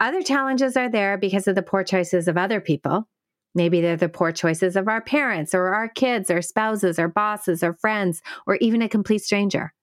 Other 0.00 0.22
challenges 0.22 0.74
are 0.74 0.88
there 0.88 1.18
because 1.18 1.46
of 1.46 1.54
the 1.54 1.62
poor 1.62 1.84
choices 1.84 2.26
of 2.26 2.38
other 2.38 2.62
people. 2.62 3.06
Maybe 3.54 3.82
they're 3.82 3.98
the 3.98 4.08
poor 4.08 4.32
choices 4.32 4.74
of 4.74 4.88
our 4.88 5.02
parents, 5.02 5.54
or 5.54 5.74
our 5.74 5.86
kids, 5.86 6.30
or 6.30 6.40
spouses, 6.40 6.98
or 6.98 7.08
bosses, 7.08 7.62
or 7.62 7.74
friends, 7.74 8.22
or 8.46 8.56
even 8.56 8.80
a 8.80 8.88
complete 8.88 9.22
stranger. 9.22 9.74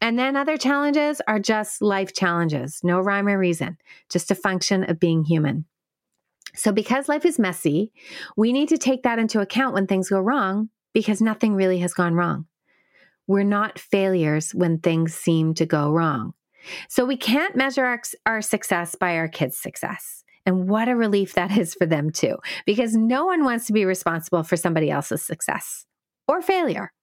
And 0.00 0.16
then 0.16 0.36
other 0.36 0.56
challenges 0.56 1.20
are 1.26 1.40
just 1.40 1.82
life 1.82 2.14
challenges, 2.14 2.78
no 2.84 3.00
rhyme 3.00 3.26
or 3.26 3.40
reason, 3.40 3.76
just 4.08 4.30
a 4.30 4.36
function 4.36 4.84
of 4.88 5.00
being 5.00 5.24
human. 5.24 5.64
So, 6.54 6.70
because 6.70 7.08
life 7.08 7.26
is 7.26 7.40
messy, 7.40 7.92
we 8.36 8.52
need 8.52 8.68
to 8.68 8.78
take 8.78 9.02
that 9.02 9.18
into 9.18 9.40
account 9.40 9.74
when 9.74 9.88
things 9.88 10.10
go 10.10 10.20
wrong 10.20 10.70
because 10.96 11.20
nothing 11.20 11.54
really 11.54 11.80
has 11.80 11.92
gone 11.92 12.14
wrong. 12.14 12.46
We're 13.26 13.42
not 13.42 13.78
failures 13.78 14.52
when 14.54 14.78
things 14.78 15.12
seem 15.12 15.52
to 15.56 15.66
go 15.66 15.90
wrong. 15.90 16.32
So 16.88 17.04
we 17.04 17.18
can't 17.18 17.54
measure 17.54 17.84
our, 17.84 18.00
our, 18.24 18.40
success 18.40 18.94
by 18.94 19.18
our 19.18 19.28
kids' 19.28 19.58
success. 19.58 20.24
And 20.46 20.70
what 20.70 20.88
a 20.88 20.96
relief 20.96 21.34
that 21.34 21.54
is 21.58 21.74
for 21.74 21.84
them 21.84 22.08
too, 22.08 22.38
because 22.64 22.96
no 22.96 23.26
one 23.26 23.44
wants 23.44 23.66
to 23.66 23.74
be 23.74 23.84
responsible 23.84 24.42
for 24.42 24.56
somebody 24.56 24.90
else's 24.90 25.20
success 25.20 25.84
or 26.26 26.40
failure. 26.40 26.94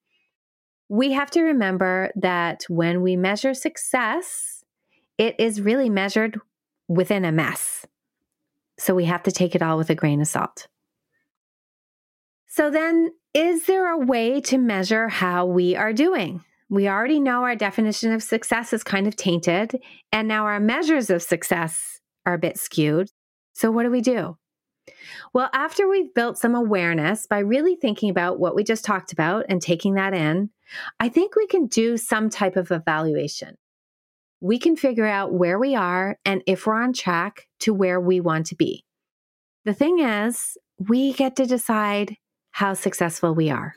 We 0.89 1.11
have 1.11 1.29
to 1.29 1.43
remember 1.43 2.09
that 2.15 2.63
when 2.69 3.03
we 3.03 3.15
measure 3.15 3.53
success, 3.53 4.63
it 5.19 5.35
is 5.37 5.61
really 5.61 5.91
measured 5.91 6.39
within 6.87 7.25
a 7.25 7.31
mess. 7.31 7.85
So 8.79 8.95
we 8.95 9.05
have 9.05 9.21
to 9.21 9.31
take 9.31 9.53
it 9.53 9.61
all 9.61 9.77
with 9.77 9.91
a 9.91 9.95
grain 9.95 10.19
of 10.19 10.27
salt. 10.27 10.67
So 12.55 12.69
then 12.69 13.09
is 13.33 13.65
there 13.65 13.91
a 13.91 13.97
way 13.97 14.39
to 14.41 14.59
measure 14.59 15.09
how 15.09 15.47
we 15.47 15.75
are 15.75 15.91
doing? 15.91 16.43
We 16.69 16.87
already 16.87 17.19
know 17.19 17.41
our 17.41 17.55
definition 17.55 18.13
of 18.13 18.21
success 18.21 18.73
is 18.73 18.83
kind 18.83 19.07
of 19.07 19.15
tainted, 19.15 19.81
and 20.11 20.27
now 20.27 20.45
our 20.45 20.59
measures 20.59 21.09
of 21.09 21.23
success 21.23 21.99
are 22.27 22.35
a 22.35 22.37
bit 22.37 22.59
skewed. 22.59 23.09
So, 23.53 23.71
what 23.71 23.81
do 23.81 23.89
we 23.89 24.01
do? 24.01 24.37
Well, 25.33 25.49
after 25.51 25.89
we've 25.89 26.13
built 26.13 26.37
some 26.37 26.53
awareness 26.53 27.25
by 27.25 27.39
really 27.39 27.75
thinking 27.75 28.11
about 28.11 28.39
what 28.39 28.53
we 28.53 28.63
just 28.63 28.85
talked 28.85 29.11
about 29.11 29.47
and 29.49 29.59
taking 29.59 29.95
that 29.95 30.13
in, 30.13 30.51
I 30.99 31.09
think 31.09 31.35
we 31.35 31.47
can 31.47 31.65
do 31.65 31.97
some 31.97 32.29
type 32.29 32.55
of 32.55 32.69
evaluation. 32.69 33.57
We 34.41 34.59
can 34.59 34.75
figure 34.75 35.07
out 35.07 35.33
where 35.33 35.57
we 35.57 35.73
are 35.73 36.19
and 36.23 36.43
if 36.45 36.67
we're 36.67 36.79
on 36.79 36.93
track 36.93 37.47
to 37.61 37.73
where 37.73 37.99
we 37.99 38.19
want 38.19 38.45
to 38.47 38.55
be. 38.55 38.85
The 39.65 39.73
thing 39.73 39.97
is, 39.97 40.55
we 40.77 41.13
get 41.13 41.35
to 41.37 41.47
decide 41.47 42.15
how 42.53 42.75
successful 42.75 43.33
we 43.33 43.49
are. 43.49 43.73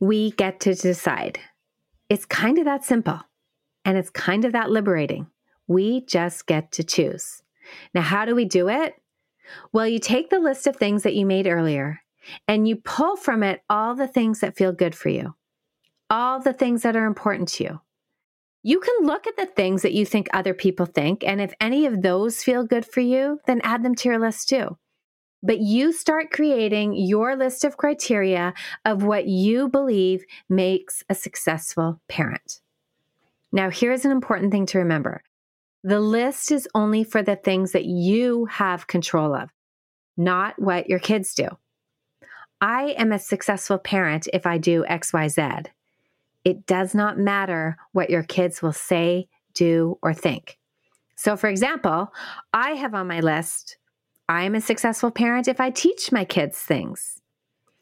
We 0.00 0.30
get 0.30 0.60
to 0.60 0.74
decide. 0.74 1.38
It's 2.08 2.24
kind 2.24 2.58
of 2.58 2.64
that 2.64 2.82
simple 2.82 3.20
and 3.84 3.98
it's 3.98 4.08
kind 4.08 4.46
of 4.46 4.52
that 4.52 4.70
liberating. 4.70 5.26
We 5.66 6.06
just 6.06 6.46
get 6.46 6.72
to 6.72 6.82
choose. 6.82 7.42
Now, 7.92 8.00
how 8.00 8.24
do 8.24 8.34
we 8.34 8.46
do 8.46 8.70
it? 8.70 8.94
Well, 9.72 9.86
you 9.86 9.98
take 9.98 10.30
the 10.30 10.38
list 10.38 10.66
of 10.66 10.76
things 10.76 11.02
that 11.02 11.14
you 11.16 11.26
made 11.26 11.46
earlier 11.46 12.00
and 12.46 12.66
you 12.66 12.76
pull 12.76 13.16
from 13.16 13.42
it 13.42 13.60
all 13.68 13.94
the 13.94 14.08
things 14.08 14.40
that 14.40 14.56
feel 14.56 14.72
good 14.72 14.94
for 14.94 15.10
you, 15.10 15.34
all 16.08 16.40
the 16.40 16.54
things 16.54 16.82
that 16.82 16.96
are 16.96 17.06
important 17.06 17.48
to 17.50 17.64
you. 17.64 17.80
You 18.62 18.80
can 18.80 19.06
look 19.06 19.26
at 19.26 19.36
the 19.36 19.46
things 19.46 19.82
that 19.82 19.92
you 19.92 20.06
think 20.06 20.28
other 20.32 20.54
people 20.54 20.86
think, 20.86 21.22
and 21.24 21.42
if 21.42 21.52
any 21.60 21.84
of 21.84 22.00
those 22.00 22.42
feel 22.42 22.64
good 22.64 22.86
for 22.86 23.00
you, 23.00 23.38
then 23.46 23.60
add 23.62 23.82
them 23.82 23.94
to 23.96 24.08
your 24.08 24.18
list 24.18 24.48
too 24.48 24.78
but 25.42 25.60
you 25.60 25.92
start 25.92 26.30
creating 26.30 26.94
your 26.94 27.36
list 27.36 27.64
of 27.64 27.76
criteria 27.76 28.54
of 28.84 29.02
what 29.02 29.26
you 29.26 29.68
believe 29.68 30.24
makes 30.48 31.02
a 31.08 31.14
successful 31.14 32.00
parent. 32.08 32.60
Now, 33.52 33.70
here's 33.70 34.04
an 34.04 34.10
important 34.10 34.52
thing 34.52 34.66
to 34.66 34.78
remember 34.78 35.22
the 35.84 36.00
list 36.00 36.50
is 36.50 36.68
only 36.74 37.04
for 37.04 37.22
the 37.22 37.36
things 37.36 37.72
that 37.72 37.84
you 37.84 38.46
have 38.46 38.88
control 38.88 39.34
of, 39.34 39.50
not 40.16 40.58
what 40.58 40.88
your 40.88 40.98
kids 40.98 41.34
do. 41.34 41.48
I 42.60 42.94
am 42.98 43.12
a 43.12 43.18
successful 43.18 43.78
parent 43.78 44.26
if 44.32 44.44
I 44.44 44.58
do 44.58 44.84
XYZ. 44.90 45.66
It 46.44 46.66
does 46.66 46.94
not 46.94 47.18
matter 47.18 47.76
what 47.92 48.10
your 48.10 48.24
kids 48.24 48.60
will 48.60 48.72
say, 48.72 49.28
do, 49.54 49.98
or 50.02 50.12
think. 50.12 50.58
So, 51.14 51.36
for 51.36 51.48
example, 51.48 52.12
I 52.52 52.70
have 52.72 52.94
on 52.94 53.06
my 53.06 53.20
list 53.20 53.76
I'm 54.28 54.54
a 54.54 54.60
successful 54.60 55.10
parent 55.10 55.48
if 55.48 55.60
I 55.60 55.70
teach 55.70 56.12
my 56.12 56.24
kids 56.24 56.58
things. 56.58 57.20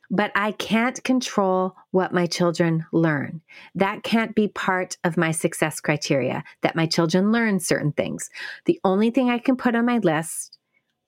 But 0.09 0.31
I 0.37 0.53
can't 0.53 1.03
control 1.03 1.75
what 1.91 2.15
my 2.15 2.27
children 2.27 2.87
learn. 2.93 3.41
That 3.75 4.05
can't 4.05 4.37
be 4.37 4.47
part 4.47 4.97
of 5.03 5.17
my 5.17 5.33
success 5.33 5.81
criteria, 5.81 6.45
that 6.63 6.77
my 6.77 6.87
children 6.87 7.33
learn 7.33 7.59
certain 7.59 7.91
things. 7.91 8.31
The 8.67 8.79
only 8.85 9.11
thing 9.11 9.31
I 9.31 9.39
can 9.39 9.57
put 9.57 9.75
on 9.75 9.85
my 9.85 9.99
list, 9.99 10.59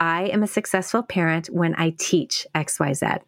I 0.00 0.24
am 0.24 0.42
a 0.42 0.48
successful 0.48 1.04
parent 1.04 1.46
when 1.46 1.76
I 1.76 1.94
teach 1.96 2.44
XYZ. 2.56 3.20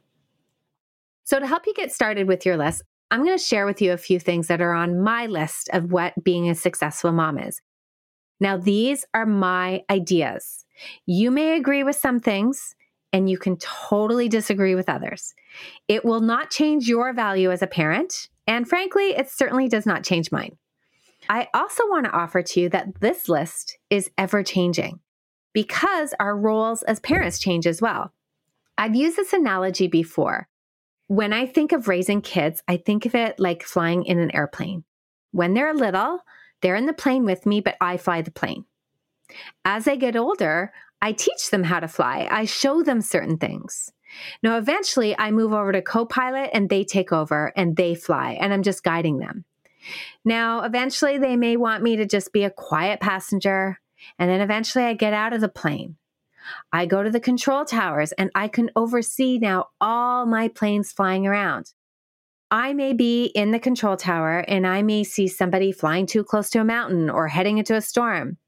So, 1.22 1.38
to 1.38 1.46
help 1.46 1.64
you 1.66 1.74
get 1.74 1.92
started 1.92 2.26
with 2.26 2.44
your 2.44 2.56
list, 2.56 2.82
I'm 3.12 3.24
going 3.24 3.38
to 3.38 3.44
share 3.44 3.66
with 3.66 3.80
you 3.80 3.92
a 3.92 3.96
few 3.96 4.18
things 4.18 4.48
that 4.48 4.60
are 4.60 4.72
on 4.72 5.00
my 5.00 5.26
list 5.26 5.68
of 5.72 5.92
what 5.92 6.24
being 6.24 6.50
a 6.50 6.56
successful 6.56 7.12
mom 7.12 7.38
is. 7.38 7.60
Now, 8.40 8.56
these 8.56 9.04
are 9.14 9.26
my 9.26 9.84
ideas. 9.90 10.64
You 11.06 11.30
may 11.30 11.56
agree 11.56 11.82
with 11.82 11.96
some 11.96 12.20
things 12.20 12.74
and 13.12 13.28
you 13.28 13.38
can 13.38 13.56
totally 13.56 14.28
disagree 14.28 14.74
with 14.74 14.88
others. 14.88 15.34
It 15.88 16.04
will 16.04 16.20
not 16.20 16.50
change 16.50 16.88
your 16.88 17.12
value 17.12 17.50
as 17.50 17.62
a 17.62 17.66
parent. 17.66 18.28
And 18.46 18.68
frankly, 18.68 19.10
it 19.16 19.28
certainly 19.30 19.68
does 19.68 19.86
not 19.86 20.04
change 20.04 20.30
mine. 20.30 20.56
I 21.28 21.48
also 21.54 21.84
want 21.88 22.06
to 22.06 22.12
offer 22.12 22.42
to 22.42 22.60
you 22.60 22.68
that 22.70 23.00
this 23.00 23.28
list 23.28 23.78
is 23.90 24.10
ever 24.16 24.42
changing 24.42 25.00
because 25.52 26.14
our 26.18 26.36
roles 26.36 26.82
as 26.84 27.00
parents 27.00 27.38
change 27.38 27.66
as 27.66 27.82
well. 27.82 28.12
I've 28.78 28.96
used 28.96 29.16
this 29.16 29.32
analogy 29.32 29.86
before. 29.86 30.48
When 31.08 31.32
I 31.32 31.46
think 31.46 31.72
of 31.72 31.88
raising 31.88 32.22
kids, 32.22 32.62
I 32.68 32.76
think 32.76 33.04
of 33.04 33.14
it 33.14 33.38
like 33.38 33.62
flying 33.62 34.04
in 34.04 34.18
an 34.18 34.34
airplane. 34.34 34.84
When 35.32 35.54
they're 35.54 35.74
little, 35.74 36.20
they're 36.62 36.76
in 36.76 36.86
the 36.86 36.92
plane 36.92 37.24
with 37.24 37.46
me, 37.46 37.60
but 37.60 37.76
I 37.80 37.96
fly 37.96 38.22
the 38.22 38.30
plane. 38.30 38.64
As 39.64 39.84
they 39.84 39.96
get 39.96 40.16
older, 40.16 40.72
I 41.02 41.12
teach 41.12 41.50
them 41.50 41.64
how 41.64 41.80
to 41.80 41.88
fly. 41.88 42.28
I 42.30 42.44
show 42.44 42.82
them 42.82 43.00
certain 43.00 43.38
things. 43.38 43.92
Now, 44.42 44.56
eventually, 44.56 45.16
I 45.18 45.30
move 45.30 45.52
over 45.52 45.72
to 45.72 45.82
co 45.82 46.04
pilot 46.04 46.50
and 46.52 46.68
they 46.68 46.84
take 46.84 47.12
over 47.12 47.52
and 47.56 47.76
they 47.76 47.94
fly, 47.94 48.36
and 48.40 48.52
I'm 48.52 48.62
just 48.62 48.82
guiding 48.82 49.18
them. 49.18 49.44
Now, 50.24 50.62
eventually, 50.62 51.18
they 51.18 51.36
may 51.36 51.56
want 51.56 51.82
me 51.82 51.96
to 51.96 52.06
just 52.06 52.32
be 52.32 52.44
a 52.44 52.50
quiet 52.50 53.00
passenger. 53.00 53.80
And 54.18 54.30
then 54.30 54.40
eventually, 54.40 54.84
I 54.84 54.94
get 54.94 55.12
out 55.12 55.32
of 55.32 55.40
the 55.40 55.48
plane. 55.48 55.96
I 56.72 56.86
go 56.86 57.02
to 57.02 57.10
the 57.10 57.20
control 57.20 57.64
towers 57.64 58.12
and 58.12 58.30
I 58.34 58.48
can 58.48 58.70
oversee 58.74 59.38
now 59.38 59.66
all 59.80 60.26
my 60.26 60.48
planes 60.48 60.92
flying 60.92 61.26
around. 61.26 61.72
I 62.50 62.72
may 62.72 62.92
be 62.92 63.26
in 63.26 63.52
the 63.52 63.60
control 63.60 63.96
tower 63.96 64.38
and 64.48 64.66
I 64.66 64.82
may 64.82 65.04
see 65.04 65.28
somebody 65.28 65.70
flying 65.70 66.06
too 66.06 66.24
close 66.24 66.50
to 66.50 66.60
a 66.60 66.64
mountain 66.64 67.08
or 67.08 67.28
heading 67.28 67.58
into 67.58 67.76
a 67.76 67.80
storm. 67.80 68.38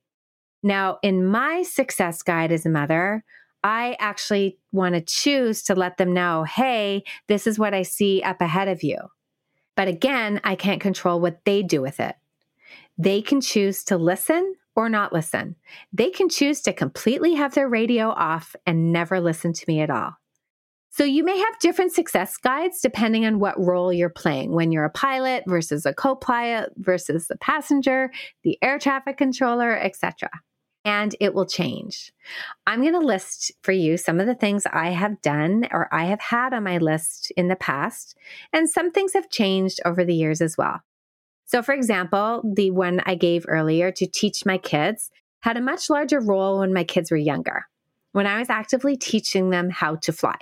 Now, 0.63 0.99
in 1.03 1.27
my 1.27 1.63
success 1.63 2.23
guide 2.23 2.53
as 2.53 2.65
a 2.65 2.71
mother, 2.71 3.25
I 3.65 3.97
actually 3.99 4.59
want 4.73 4.95
to 4.95 5.01
choose 5.01 5.63
to 5.65 5.75
let 5.75 5.97
them 5.97 6.13
know, 6.13 6.45
hey, 6.45 7.05
this 7.29 7.47
is 7.47 7.59
what 7.59 7.75
I 7.75 7.83
see 7.83 8.23
up 8.23 8.41
ahead 8.41 8.69
of 8.69 8.83
you. 8.83 8.99
But 9.77 9.89
again, 9.89 10.41
I 10.45 10.55
can't 10.55 10.81
control 10.81 11.21
what 11.21 11.45
they 11.45 11.63
do 11.63 11.81
with 11.81 12.01
it. 12.01 12.17
They 12.99 13.23
can 13.23 13.41
choose 13.41 13.85
to 13.85 13.97
listen 13.97 14.55
or 14.75 14.89
not 14.89 15.13
listen. 15.13 15.57
They 15.93 16.11
can 16.11 16.29
choose 16.29 16.61
to 16.63 16.73
completely 16.73 17.35
have 17.35 17.55
their 17.55 17.69
radio 17.69 18.11
off 18.11 18.55
and 18.67 18.93
never 18.93 19.21
listen 19.21 19.53
to 19.53 19.65
me 19.69 19.81
at 19.81 19.91
all. 19.91 20.17
So 20.91 21.05
you 21.05 21.25
may 21.25 21.39
have 21.39 21.59
different 21.59 21.93
success 21.93 22.37
guides 22.37 22.81
depending 22.83 23.25
on 23.25 23.39
what 23.39 23.59
role 23.59 23.93
you're 23.93 24.11
playing 24.11 24.53
when 24.53 24.73
you're 24.73 24.85
a 24.85 24.91
pilot 24.91 25.45
versus 25.47 25.87
a 25.87 25.95
co-pilot 25.95 26.71
versus 26.77 27.29
the 27.29 27.37
passenger, 27.39 28.11
the 28.43 28.59
air 28.61 28.79
traffic 28.79 29.17
controller, 29.17 29.79
etc. 29.79 30.29
And 30.85 31.15
it 31.21 31.33
will 31.33 31.47
change. 31.47 32.13
I'm 32.67 32.81
going 32.81 32.95
to 32.95 32.99
list 32.99 33.53
for 33.63 33.71
you 33.71 33.97
some 33.97 34.19
of 34.19 34.27
the 34.27 34.35
things 34.35 34.67
I 34.73 34.91
have 34.91 35.23
done 35.23 35.69
or 35.71 35.89
I 35.93 36.07
have 36.07 36.21
had 36.21 36.53
on 36.53 36.65
my 36.65 36.79
list 36.79 37.31
in 37.37 37.47
the 37.49 37.57
past, 37.57 38.17
and 38.53 38.69
some 38.69 38.91
things 38.91 39.13
have 39.13 39.31
changed 39.31 39.81
over 39.85 40.05
the 40.05 40.15
years 40.15 40.41
as 40.41 40.59
well. 40.59 40.81
So, 41.45 41.63
for 41.63 41.73
example, 41.75 42.43
the 42.57 42.71
one 42.71 43.01
I 43.05 43.15
gave 43.15 43.45
earlier 43.47 43.93
to 43.93 44.07
teach 44.07 44.47
my 44.47 44.59
kids 44.59 45.11
had 45.41 45.57
a 45.57 45.61
much 45.61 45.91
larger 45.91 46.19
role 46.19 46.61
when 46.61 46.73
my 46.73 46.83
kids 46.83 47.11
were 47.11 47.17
younger, 47.17 47.67
when 48.13 48.27
I 48.27 48.39
was 48.39 48.51
actively 48.51 48.97
teaching 48.97 49.51
them 49.51 49.71
how 49.71 49.97
to 49.97 50.13
fly. 50.13 50.37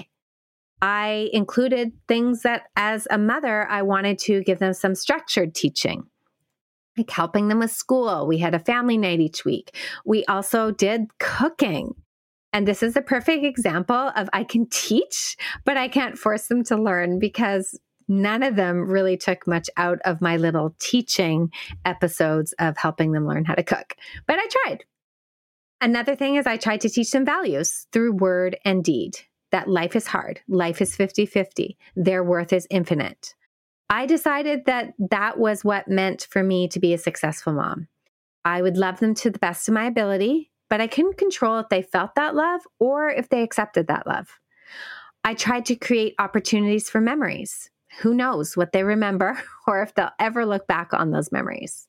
I 0.83 1.29
included 1.33 1.93
things 2.09 2.43
that, 2.43 2.65
as 2.77 3.07
a 3.11 3.19
mother, 3.19 3.69
I 3.69 3.83
wanted 3.83 4.19
to 4.21 4.43
give 4.43 4.59
them 4.59 4.73
some 4.73 4.95
structured 4.95 5.55
teaching, 5.55 6.05
like 7.01 7.11
helping 7.11 7.49
them 7.49 7.61
with 7.61 7.71
school. 7.71 8.27
We 8.27 8.39
had 8.39 8.55
a 8.55 8.59
family 8.59 8.99
night 8.99 9.21
each 9.21 9.45
week. 9.45 9.75
We 10.05 10.25
also 10.27 10.71
did 10.71 11.07
cooking. 11.19 11.95
And 12.53 12.67
this 12.67 12.83
is 12.83 12.97
a 12.97 13.03
perfect 13.03 13.45
example 13.45 14.13
of 14.17 14.29
I 14.33 14.45
can 14.45 14.67
teach, 14.67 15.37
but 15.65 15.77
I 15.77 15.89
can't 15.89 16.19
force 16.19 16.49
them 16.49 16.63
to 16.65 16.77
learn 16.77 17.19
because 17.19 17.79
none 18.09 18.43
of 18.43 18.57
them 18.57 18.91
really 18.91 19.17
took 19.17 19.47
much 19.47 19.71
out 19.77 20.01
of 20.05 20.21
my 20.21 20.37
little 20.37 20.75
teaching 20.79 21.51
episodes 21.85 22.53
of 22.59 22.77
helping 22.77 23.13
them 23.13 23.27
learn 23.27 23.45
how 23.45 23.55
to 23.55 23.63
cook. 23.63 23.95
But 24.27 24.39
I 24.39 24.47
tried. 24.51 24.85
Another 25.81 26.15
thing 26.15 26.35
is 26.35 26.47
I 26.47 26.59
tried 26.59 26.83
to 26.83 26.91
teach 26.91 27.13
them 27.13 27.25
values 27.25 27.87
through 27.93 28.13
word 28.13 28.59
and 28.65 28.85
deed 28.85 29.17
that 29.53 29.69
life 29.69 29.97
is 29.97 30.07
hard, 30.07 30.41
life 30.49 30.83
is 30.83 30.95
50 30.95 31.27
50, 31.27 31.79
their 31.97 32.23
worth 32.23 32.53
is 32.53 32.67
infinite. 32.71 33.35
I 33.91 34.07
decided 34.07 34.67
that 34.67 34.95
that 35.11 35.37
was 35.37 35.65
what 35.65 35.89
meant 35.89 36.29
for 36.31 36.45
me 36.45 36.69
to 36.69 36.79
be 36.79 36.95
a 36.95 36.99
successful 36.99 37.53
mom. 37.53 37.89
I 38.45 38.63
would 38.63 38.77
love 38.77 39.01
them 39.01 39.15
to 39.17 39.31
the 39.31 39.39
best 39.41 39.69
of 39.69 39.75
my 39.75 39.85
ability, 39.85 40.53
but 40.71 40.81
I 40.81 40.87
couldn't 40.87 41.19
control 41.19 41.59
if 41.59 41.69
they 41.69 41.83
felt 41.83 42.15
that 42.15 42.37
love 42.37 42.61
or 42.79 43.11
if 43.11 43.29
they 43.29 43.43
accepted 43.43 43.89
that 43.89 44.07
love. 44.07 44.39
I 45.25 45.35
tried 45.35 45.67
to 45.67 45.75
create 45.75 46.15
opportunities 46.21 46.89
for 46.89 47.01
memories. 47.01 47.69
Who 48.01 48.15
knows 48.15 48.57
what 48.57 48.71
they 48.71 48.85
remember 48.85 49.43
or 49.67 49.83
if 49.83 49.93
they'll 49.95 50.11
ever 50.21 50.47
look 50.47 50.69
back 50.69 50.95
on 50.95 51.11
those 51.11 51.33
memories. 51.33 51.89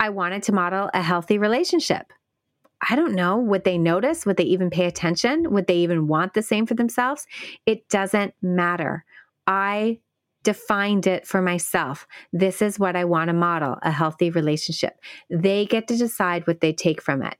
I 0.00 0.10
wanted 0.10 0.42
to 0.42 0.52
model 0.52 0.90
a 0.92 1.02
healthy 1.02 1.38
relationship. 1.38 2.12
I 2.90 2.96
don't 2.96 3.14
know. 3.14 3.38
Would 3.38 3.64
they 3.64 3.78
notice? 3.78 4.26
Would 4.26 4.36
they 4.36 4.44
even 4.44 4.70
pay 4.70 4.86
attention? 4.86 5.50
Would 5.52 5.68
they 5.68 5.78
even 5.78 6.08
want 6.08 6.34
the 6.34 6.42
same 6.42 6.66
for 6.66 6.74
themselves? 6.74 7.26
It 7.64 7.88
doesn't 7.88 8.34
matter. 8.42 9.04
I 9.46 10.00
defined 10.46 11.08
it 11.08 11.26
for 11.26 11.42
myself. 11.42 12.06
This 12.32 12.62
is 12.62 12.78
what 12.78 12.94
I 12.94 13.04
want 13.04 13.28
to 13.30 13.34
model 13.34 13.78
a 13.82 13.90
healthy 13.90 14.30
relationship. 14.30 14.94
They 15.28 15.66
get 15.66 15.88
to 15.88 15.96
decide 15.96 16.46
what 16.46 16.60
they 16.60 16.72
take 16.72 17.02
from 17.02 17.20
it. 17.20 17.36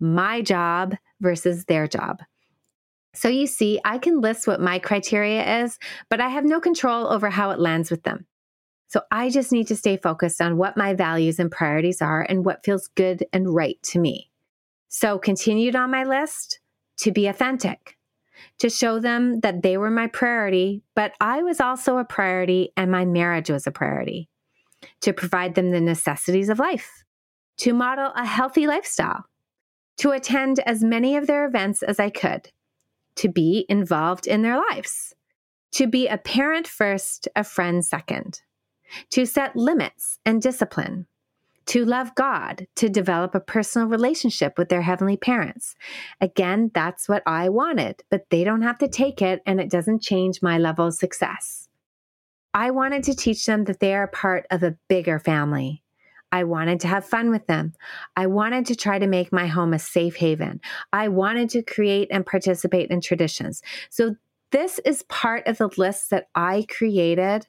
My 0.00 0.40
job 0.40 0.96
versus 1.20 1.66
their 1.66 1.86
job. 1.86 2.22
So 3.14 3.28
you 3.28 3.46
see, 3.46 3.78
I 3.84 3.98
can 3.98 4.22
list 4.22 4.46
what 4.46 4.58
my 4.58 4.78
criteria 4.78 5.64
is, 5.64 5.78
but 6.08 6.22
I 6.22 6.30
have 6.30 6.46
no 6.46 6.58
control 6.58 7.12
over 7.12 7.28
how 7.28 7.50
it 7.50 7.60
lands 7.60 7.90
with 7.90 8.04
them. 8.04 8.24
So 8.88 9.02
I 9.10 9.28
just 9.28 9.52
need 9.52 9.66
to 9.68 9.76
stay 9.76 9.98
focused 9.98 10.40
on 10.40 10.56
what 10.56 10.78
my 10.78 10.94
values 10.94 11.38
and 11.38 11.50
priorities 11.50 12.00
are 12.00 12.22
and 12.22 12.42
what 12.42 12.64
feels 12.64 12.88
good 12.88 13.26
and 13.34 13.54
right 13.54 13.76
to 13.90 13.98
me. 13.98 14.30
So, 14.88 15.18
continued 15.18 15.76
on 15.76 15.90
my 15.90 16.04
list 16.04 16.60
to 16.98 17.12
be 17.12 17.26
authentic, 17.26 17.96
to 18.58 18.70
show 18.70 18.98
them 18.98 19.40
that 19.40 19.62
they 19.62 19.76
were 19.76 19.90
my 19.90 20.06
priority, 20.06 20.82
but 20.94 21.12
I 21.20 21.42
was 21.42 21.60
also 21.60 21.98
a 21.98 22.04
priority 22.04 22.72
and 22.76 22.90
my 22.90 23.04
marriage 23.04 23.50
was 23.50 23.66
a 23.66 23.72
priority, 23.72 24.28
to 25.02 25.12
provide 25.12 25.54
them 25.54 25.70
the 25.70 25.80
necessities 25.80 26.48
of 26.48 26.58
life, 26.58 27.04
to 27.58 27.72
model 27.72 28.12
a 28.14 28.26
healthy 28.26 28.66
lifestyle, 28.66 29.24
to 29.98 30.10
attend 30.10 30.60
as 30.60 30.82
many 30.82 31.16
of 31.16 31.26
their 31.26 31.46
events 31.46 31.82
as 31.82 31.98
I 31.98 32.10
could, 32.10 32.50
to 33.16 33.28
be 33.28 33.64
involved 33.68 34.26
in 34.26 34.42
their 34.42 34.58
lives, 34.70 35.14
to 35.72 35.86
be 35.86 36.06
a 36.06 36.18
parent 36.18 36.66
first, 36.66 37.28
a 37.34 37.44
friend 37.44 37.84
second, 37.84 38.40
to 39.10 39.26
set 39.26 39.56
limits 39.56 40.18
and 40.24 40.40
discipline 40.40 41.06
to 41.66 41.84
love 41.84 42.14
God, 42.14 42.66
to 42.76 42.88
develop 42.88 43.34
a 43.34 43.40
personal 43.40 43.88
relationship 43.88 44.56
with 44.56 44.68
their 44.68 44.82
heavenly 44.82 45.16
parents. 45.16 45.74
Again, 46.20 46.70
that's 46.74 47.08
what 47.08 47.22
I 47.26 47.48
wanted, 47.48 48.02
but 48.10 48.30
they 48.30 48.44
don't 48.44 48.62
have 48.62 48.78
to 48.78 48.88
take 48.88 49.20
it 49.20 49.42
and 49.46 49.60
it 49.60 49.70
doesn't 49.70 50.02
change 50.02 50.42
my 50.42 50.58
level 50.58 50.86
of 50.86 50.94
success. 50.94 51.68
I 52.54 52.70
wanted 52.70 53.02
to 53.04 53.14
teach 53.14 53.44
them 53.44 53.64
that 53.64 53.80
they 53.80 53.94
are 53.94 54.06
part 54.06 54.46
of 54.50 54.62
a 54.62 54.76
bigger 54.88 55.18
family. 55.18 55.82
I 56.32 56.44
wanted 56.44 56.80
to 56.80 56.88
have 56.88 57.04
fun 57.04 57.30
with 57.30 57.46
them. 57.46 57.72
I 58.16 58.26
wanted 58.26 58.66
to 58.66 58.76
try 58.76 58.98
to 58.98 59.06
make 59.06 59.32
my 59.32 59.46
home 59.46 59.72
a 59.72 59.78
safe 59.78 60.16
haven. 60.16 60.60
I 60.92 61.08
wanted 61.08 61.50
to 61.50 61.62
create 61.62 62.08
and 62.10 62.26
participate 62.26 62.90
in 62.90 63.00
traditions. 63.00 63.62
So, 63.90 64.16
this 64.52 64.78
is 64.84 65.02
part 65.04 65.46
of 65.46 65.58
the 65.58 65.68
list 65.76 66.10
that 66.10 66.28
I 66.34 66.66
created 66.68 67.48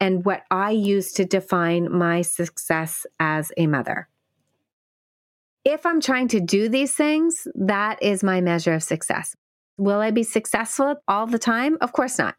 and 0.00 0.24
what 0.24 0.42
I 0.50 0.70
use 0.70 1.12
to 1.14 1.24
define 1.24 1.90
my 1.90 2.22
success 2.22 3.06
as 3.18 3.52
a 3.56 3.66
mother. 3.66 4.08
If 5.64 5.84
I'm 5.84 6.00
trying 6.00 6.28
to 6.28 6.40
do 6.40 6.68
these 6.68 6.94
things, 6.94 7.46
that 7.54 8.02
is 8.02 8.22
my 8.22 8.40
measure 8.40 8.74
of 8.74 8.82
success. 8.82 9.34
Will 9.76 10.00
I 10.00 10.10
be 10.10 10.22
successful 10.22 10.96
all 11.06 11.26
the 11.26 11.38
time? 11.38 11.76
Of 11.80 11.92
course 11.92 12.18
not. 12.18 12.36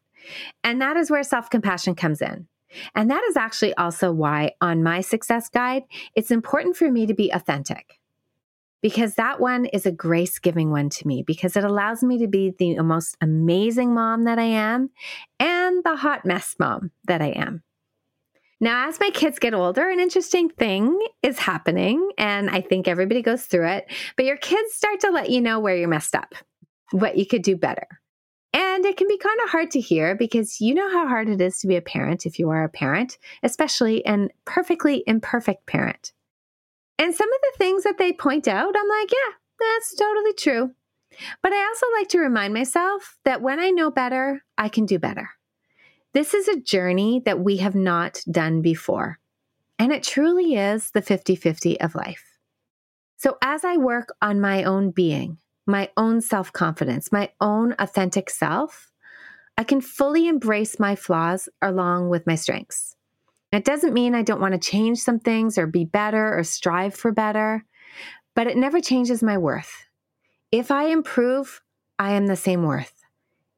And 0.63 0.81
that 0.81 0.97
is 0.97 1.11
where 1.11 1.23
self 1.23 1.49
compassion 1.49 1.95
comes 1.95 2.21
in. 2.21 2.47
And 2.95 3.09
that 3.09 3.23
is 3.23 3.37
actually 3.37 3.73
also 3.75 4.11
why 4.11 4.51
on 4.61 4.83
my 4.83 5.01
success 5.01 5.49
guide, 5.49 5.83
it's 6.15 6.31
important 6.31 6.75
for 6.75 6.91
me 6.91 7.05
to 7.05 7.13
be 7.13 7.29
authentic 7.31 7.98
because 8.81 9.15
that 9.15 9.39
one 9.39 9.65
is 9.65 9.85
a 9.85 9.91
grace 9.91 10.39
giving 10.39 10.71
one 10.71 10.89
to 10.89 11.07
me 11.07 11.23
because 11.23 11.55
it 11.55 11.63
allows 11.63 12.03
me 12.03 12.17
to 12.19 12.27
be 12.27 12.53
the 12.57 12.81
most 12.81 13.17
amazing 13.21 13.93
mom 13.93 14.23
that 14.23 14.39
I 14.39 14.43
am 14.43 14.89
and 15.39 15.83
the 15.83 15.95
hot 15.95 16.25
mess 16.25 16.55
mom 16.59 16.91
that 17.05 17.21
I 17.21 17.29
am. 17.29 17.63
Now, 18.61 18.89
as 18.89 18.99
my 18.99 19.09
kids 19.09 19.39
get 19.39 19.53
older, 19.53 19.89
an 19.89 20.01
interesting 20.01 20.49
thing 20.49 20.99
is 21.23 21.39
happening, 21.39 22.11
and 22.17 22.49
I 22.49 22.59
think 22.59 22.89
everybody 22.89 23.21
goes 23.21 23.45
through 23.45 23.67
it, 23.67 23.85
but 24.17 24.25
your 24.25 24.35
kids 24.35 24.73
start 24.73 24.99
to 25.01 25.11
let 25.11 25.29
you 25.29 25.39
know 25.39 25.59
where 25.59 25.77
you're 25.77 25.87
messed 25.87 26.13
up, 26.13 26.35
what 26.91 27.17
you 27.17 27.25
could 27.25 27.41
do 27.41 27.55
better. 27.55 27.87
And 28.51 28.85
it 28.85 28.97
can 28.97 29.07
be 29.07 29.17
kind 29.17 29.39
of 29.43 29.49
hard 29.49 29.71
to 29.71 29.79
hear 29.79 30.15
because 30.15 30.59
you 30.59 30.73
know 30.73 30.89
how 30.91 31.07
hard 31.07 31.29
it 31.29 31.39
is 31.39 31.59
to 31.59 31.67
be 31.67 31.77
a 31.77 31.81
parent 31.81 32.25
if 32.25 32.37
you 32.37 32.49
are 32.49 32.63
a 32.63 32.69
parent, 32.69 33.17
especially 33.43 34.05
an 34.05 34.29
perfectly 34.43 35.03
imperfect 35.07 35.65
parent. 35.65 36.11
And 36.99 37.15
some 37.15 37.29
of 37.29 37.39
the 37.41 37.57
things 37.57 37.83
that 37.83 37.97
they 37.97 38.11
point 38.11 38.47
out, 38.47 38.75
I'm 38.77 38.89
like, 38.89 39.11
yeah, 39.11 39.33
that's 39.57 39.95
totally 39.95 40.33
true. 40.33 40.75
But 41.41 41.53
I 41.53 41.65
also 41.65 41.85
like 41.97 42.09
to 42.09 42.19
remind 42.19 42.53
myself 42.53 43.17
that 43.23 43.41
when 43.41 43.59
I 43.59 43.69
know 43.69 43.89
better, 43.89 44.43
I 44.57 44.67
can 44.67 44.85
do 44.85 44.99
better. 44.99 45.29
This 46.13 46.33
is 46.33 46.47
a 46.47 46.59
journey 46.59 47.21
that 47.25 47.39
we 47.39 47.57
have 47.57 47.75
not 47.75 48.21
done 48.29 48.61
before. 48.61 49.19
And 49.77 49.93
it 49.93 50.03
truly 50.03 50.55
is 50.55 50.91
the 50.91 51.01
50 51.01 51.35
50 51.35 51.79
of 51.79 51.95
life. 51.95 52.25
So 53.15 53.37
as 53.41 53.63
I 53.63 53.77
work 53.77 54.13
on 54.21 54.41
my 54.41 54.63
own 54.63 54.91
being, 54.91 55.37
my 55.65 55.89
own 55.95 56.19
self 56.19 56.51
confidence, 56.51 57.11
my 57.11 57.31
own 57.39 57.75
authentic 57.79 58.29
self, 58.29 58.91
I 59.57 59.63
can 59.63 59.81
fully 59.81 60.27
embrace 60.27 60.79
my 60.79 60.95
flaws 60.95 61.47
along 61.61 62.09
with 62.09 62.27
my 62.27 62.35
strengths. 62.35 62.95
It 63.51 63.65
doesn't 63.65 63.93
mean 63.93 64.13
I 64.13 64.21
don't 64.21 64.41
want 64.41 64.53
to 64.53 64.59
change 64.59 64.99
some 64.99 65.19
things 65.19 65.57
or 65.57 65.65
be 65.65 65.85
better 65.85 66.37
or 66.37 66.43
strive 66.43 66.93
for 66.93 67.11
better, 67.11 67.65
but 68.35 68.47
it 68.47 68.57
never 68.57 68.79
changes 68.79 69.23
my 69.23 69.37
worth. 69.37 69.87
If 70.51 70.71
I 70.71 70.85
improve, 70.85 71.61
I 71.97 72.11
am 72.11 72.27
the 72.27 72.35
same 72.35 72.63
worth. 72.63 72.93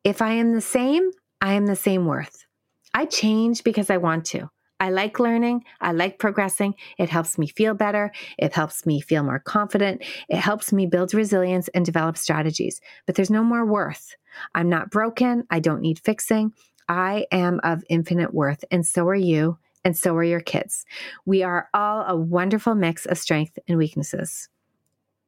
If 0.04 0.22
I 0.22 0.34
am 0.34 0.54
the 0.54 0.62
same, 0.62 1.12
I 1.42 1.54
am 1.54 1.66
the 1.66 1.76
same 1.76 2.06
worth. 2.06 2.46
I 2.94 3.06
change 3.06 3.64
because 3.64 3.90
I 3.90 3.98
want 3.98 4.26
to. 4.28 4.50
I 4.80 4.90
like 4.90 5.20
learning. 5.20 5.64
I 5.80 5.92
like 5.92 6.18
progressing. 6.18 6.74
It 6.98 7.10
helps 7.10 7.38
me 7.38 7.48
feel 7.48 7.76
better. 7.76 8.12
It 8.40 8.54
helps 8.54 8.86
me 8.86 9.00
feel 9.00 9.24
more 9.24 9.40
confident. 9.40 10.04
It 10.28 10.38
helps 10.38 10.74
me 10.74 10.88
build 10.88 11.14
resilience 11.14 11.68
and 11.70 11.86
develop 11.86 12.18
strategies. 12.18 12.82
But 13.06 13.16
there's 13.16 13.30
no 13.30 13.44
more 13.44 13.66
worth. 13.66 14.16
I'm 14.56 14.70
not 14.70 14.90
broken. 14.90 15.44
I 15.52 15.60
don't 15.60 15.82
need 15.82 16.00
fixing. 16.00 16.54
I 16.90 17.28
am 17.32 17.60
of 17.64 17.84
infinite 17.90 18.34
worth, 18.34 18.66
and 18.72 18.86
so 18.86 19.08
are 19.08 19.16
you, 19.16 19.58
and 19.84 19.98
so 19.98 20.16
are 20.16 20.24
your 20.24 20.40
kids. 20.40 20.86
We 21.26 21.44
are 21.44 21.70
all 21.74 22.06
a 22.06 22.16
wonderful 22.16 22.76
mix 22.76 23.06
of 23.06 23.18
strength 23.18 23.58
and 23.68 23.78
weaknesses. 23.78 24.50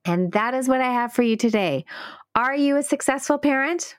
And 0.06 0.32
that 0.34 0.54
is 0.54 0.68
what 0.68 0.82
I 0.82 0.92
have 0.92 1.14
for 1.14 1.24
you 1.24 1.38
today. 1.38 1.86
Are 2.36 2.56
you 2.56 2.78
a 2.78 2.84
successful 2.84 3.38
parent? 3.38 3.96